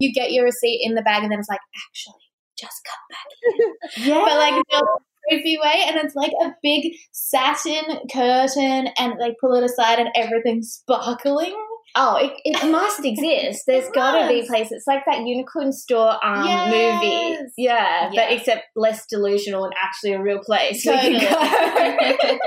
you 0.00 0.12
get 0.12 0.32
your 0.32 0.44
receipt 0.44 0.80
in 0.82 0.94
the 0.94 1.02
bag 1.02 1.22
and 1.22 1.30
then 1.30 1.38
it's 1.38 1.48
like, 1.48 1.60
actually, 1.88 2.26
just 2.58 2.82
come 2.84 3.04
back. 3.10 3.96
yeah. 4.06 4.24
But 4.24 4.38
like 4.38 4.64
creepy 5.28 5.58
way, 5.58 5.84
and 5.86 5.96
it's 5.96 6.14
like 6.14 6.32
a 6.42 6.54
big 6.62 6.92
satin 7.12 8.00
curtain, 8.12 8.88
and 8.98 9.14
they 9.20 9.34
pull 9.40 9.54
it 9.54 9.64
aside, 9.64 9.98
and 9.98 10.10
everything's 10.14 10.72
sparkling. 10.72 11.54
Oh, 11.94 12.16
it, 12.16 12.32
it 12.44 12.66
must 12.70 13.04
exist. 13.04 13.64
There's 13.66 13.88
got 13.90 14.20
to 14.20 14.28
be 14.28 14.46
places. 14.46 14.72
It's 14.72 14.86
like 14.86 15.04
that 15.06 15.26
unicorn 15.26 15.72
store 15.72 16.24
um, 16.24 16.46
yes. 16.46 17.02
movie. 17.02 17.50
Yeah, 17.56 18.10
but 18.14 18.32
except 18.32 18.64
less 18.76 19.06
delusional 19.06 19.64
and 19.64 19.72
actually 19.82 20.12
a 20.12 20.22
real 20.22 20.40
place. 20.40 20.84
Totally. 20.84 21.14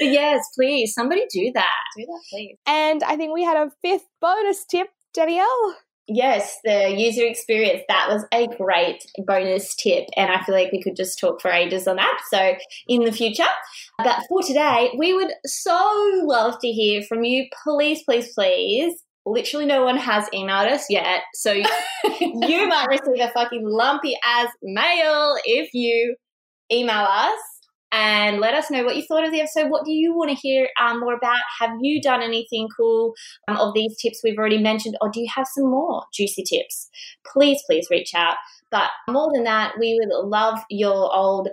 yes, 0.00 0.44
please, 0.54 0.94
somebody 0.94 1.26
do 1.30 1.50
that. 1.54 1.80
Do 1.96 2.06
that, 2.06 2.20
please. 2.30 2.56
And 2.66 3.02
I 3.02 3.16
think 3.16 3.34
we 3.34 3.44
had 3.44 3.56
a 3.56 3.70
fifth 3.82 4.06
bonus 4.20 4.64
tip, 4.64 4.88
Danielle. 5.12 5.76
Yes, 6.06 6.58
the 6.64 6.94
user 6.96 7.24
experience. 7.24 7.82
That 7.88 8.08
was 8.10 8.24
a 8.32 8.46
great 8.56 9.06
bonus 9.26 9.74
tip. 9.74 10.04
And 10.16 10.30
I 10.30 10.42
feel 10.44 10.54
like 10.54 10.70
we 10.70 10.82
could 10.82 10.96
just 10.96 11.18
talk 11.18 11.40
for 11.40 11.50
ages 11.50 11.88
on 11.88 11.96
that. 11.96 12.20
So, 12.30 12.54
in 12.86 13.04
the 13.04 13.12
future. 13.12 13.44
But 13.96 14.20
for 14.28 14.42
today, 14.42 14.92
we 14.98 15.14
would 15.14 15.32
so 15.46 16.22
love 16.24 16.58
to 16.60 16.68
hear 16.68 17.02
from 17.02 17.24
you. 17.24 17.46
Please, 17.62 18.02
please, 18.02 18.32
please. 18.34 18.94
Literally, 19.24 19.64
no 19.64 19.82
one 19.82 19.96
has 19.96 20.28
emailed 20.34 20.70
us 20.70 20.86
yet. 20.90 21.22
So, 21.32 21.52
you 22.20 22.68
might 22.68 22.88
receive 22.88 23.26
a 23.26 23.32
fucking 23.32 23.66
lumpy 23.66 24.14
as 24.22 24.48
mail 24.62 25.36
if 25.44 25.72
you 25.72 26.16
email 26.70 27.06
us 27.08 27.40
and 27.94 28.40
let 28.40 28.54
us 28.54 28.72
know 28.72 28.82
what 28.82 28.96
you 28.96 29.02
thought 29.02 29.24
of 29.24 29.30
the 29.30 29.40
episode. 29.40 29.70
What 29.70 29.84
do 29.84 29.92
you 29.92 30.12
want 30.12 30.30
to 30.30 30.36
hear 30.36 30.68
um, 30.80 30.98
more 30.98 31.14
about? 31.14 31.38
Have 31.60 31.70
you 31.80 32.02
done 32.02 32.22
anything 32.22 32.68
cool 32.76 33.14
um, 33.46 33.56
of 33.56 33.72
these 33.72 33.96
tips 33.96 34.20
we've 34.24 34.36
already 34.36 34.58
mentioned, 34.58 34.96
or 35.00 35.08
do 35.08 35.20
you 35.20 35.28
have 35.32 35.46
some 35.54 35.70
more 35.70 36.02
juicy 36.12 36.42
tips? 36.42 36.90
Please, 37.24 37.62
please 37.66 37.86
reach 37.90 38.10
out. 38.12 38.36
But 38.72 38.90
more 39.08 39.30
than 39.32 39.44
that, 39.44 39.74
we 39.78 39.96
would 40.00 40.28
love 40.28 40.58
your 40.70 41.14
old 41.14 41.48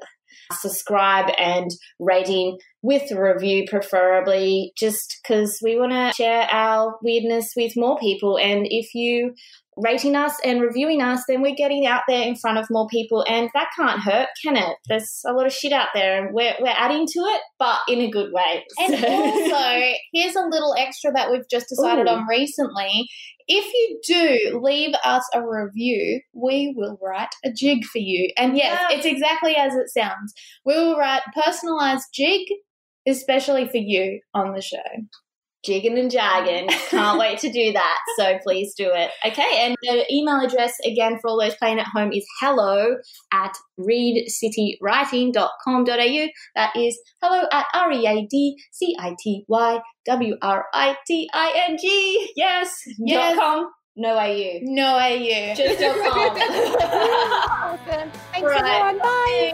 subscribe 0.52 1.32
and 1.38 1.70
rating 2.00 2.58
with 2.82 3.12
a 3.12 3.22
review, 3.22 3.66
preferably, 3.70 4.74
just 4.78 5.20
because 5.22 5.60
we 5.64 5.78
want 5.78 5.92
to 5.92 6.12
share 6.16 6.48
our 6.52 6.98
weirdness 7.04 7.54
with 7.56 7.74
more 7.76 7.98
people. 8.00 8.38
And 8.38 8.66
if 8.70 8.96
you 8.96 9.34
rating 9.78 10.16
us 10.16 10.34
and 10.44 10.62
reviewing 10.62 11.02
us, 11.02 11.24
then 11.28 11.42
we're 11.42 11.56
getting 11.56 11.86
out 11.86 12.02
there 12.08 12.28
in 12.28 12.36
front 12.36 12.58
of 12.58 12.68
more 12.70 12.88
people, 12.88 13.24
and 13.28 13.50
that 13.54 13.70
can't 13.78 14.02
hurt, 14.02 14.28
can 14.44 14.58
it? 14.58 14.78
There's 14.88 15.22
a 15.26 15.34
lot 15.34 15.46
of 15.46 15.54
shit 15.54 15.72
out 15.72 15.88
there, 15.94 16.22
and 16.24 16.34
we're, 16.34 16.54
we're 16.60 16.74
adding 16.76 17.06
to 17.08 17.20
it, 17.20 17.42
but 17.58 17.80
in 17.88 18.00
a 18.02 18.10
good 18.10 18.32
way. 18.34 18.66
And 18.80 18.94
also, 19.06 19.82
here's 20.14 20.36
a 20.36 20.48
little 20.50 20.76
extra 20.78 21.12
that 21.14 21.32
we've 21.32 21.50
just 21.50 21.70
decided 21.70 22.08
Ooh. 22.08 22.12
on 22.12 22.28
recently. 22.28 23.08
If 23.48 23.66
you 23.66 24.00
do 24.06 24.62
leave 24.62 24.94
us 25.04 25.24
a 25.34 25.42
review, 25.42 26.22
we 26.34 26.74
will 26.76 26.98
write 27.02 27.34
a 27.44 27.52
jig 27.52 27.84
for 27.86 27.98
you. 27.98 28.30
And 28.38 28.56
yes, 28.56 28.80
yeah. 28.80 28.98
it's 28.98 29.06
exactly 29.06 29.56
as 29.56 29.74
it 29.76 29.90
sounds. 29.90 30.34
We 30.66 30.76
will 30.76 30.98
write 30.98 31.22
personalized 31.34 32.06
jig, 32.14 32.42
especially 33.08 33.68
for 33.68 33.78
you 33.78 34.20
on 34.34 34.54
the 34.54 34.62
show. 34.62 34.78
jigging 35.64 35.98
and 36.00 36.10
jagging. 36.12 36.68
Can't 36.90 37.20
wait 37.20 37.38
to 37.40 37.52
do 37.52 37.72
that. 37.74 37.98
So 38.18 38.38
please 38.44 38.74
do 38.76 38.90
it. 38.94 39.10
Okay. 39.26 39.64
And 39.66 39.76
the 39.84 40.06
email 40.14 40.42
address 40.42 40.74
again 40.86 41.18
for 41.22 41.30
all 41.30 41.40
those 41.40 41.56
playing 41.56 41.80
at 41.80 41.88
home 41.88 42.12
is 42.12 42.26
hello 42.42 42.98
at 43.32 43.56
readcitywriting.com.au. 43.80 46.28
That 46.56 46.76
is 46.76 47.00
hello 47.22 47.48
at 47.52 47.66
R 47.74 47.92
E 47.92 48.06
A 48.08 48.28
D 48.30 48.58
C 48.72 48.96
I 49.00 49.16
T 49.20 49.46
Y 49.48 49.80
W 50.08 50.36
R 50.42 50.66
I 50.74 50.98
T 51.08 51.30
I 51.34 51.54
N 51.70 51.78
G. 51.80 52.32
Yes. 52.36 52.76
Yes. 53.00 53.36
Dot 53.38 53.44
com. 53.44 53.70
No 53.96 54.18
AU. 54.18 54.60
No 54.64 54.96
AU. 54.98 55.54
Just 55.56 55.80
dot 55.80 55.96
com. 56.12 56.38
awesome. 57.80 58.12
Thanks, 58.32 58.50
Right. 58.50 58.64
everyone. 58.64 58.98
Bye. 59.00 59.54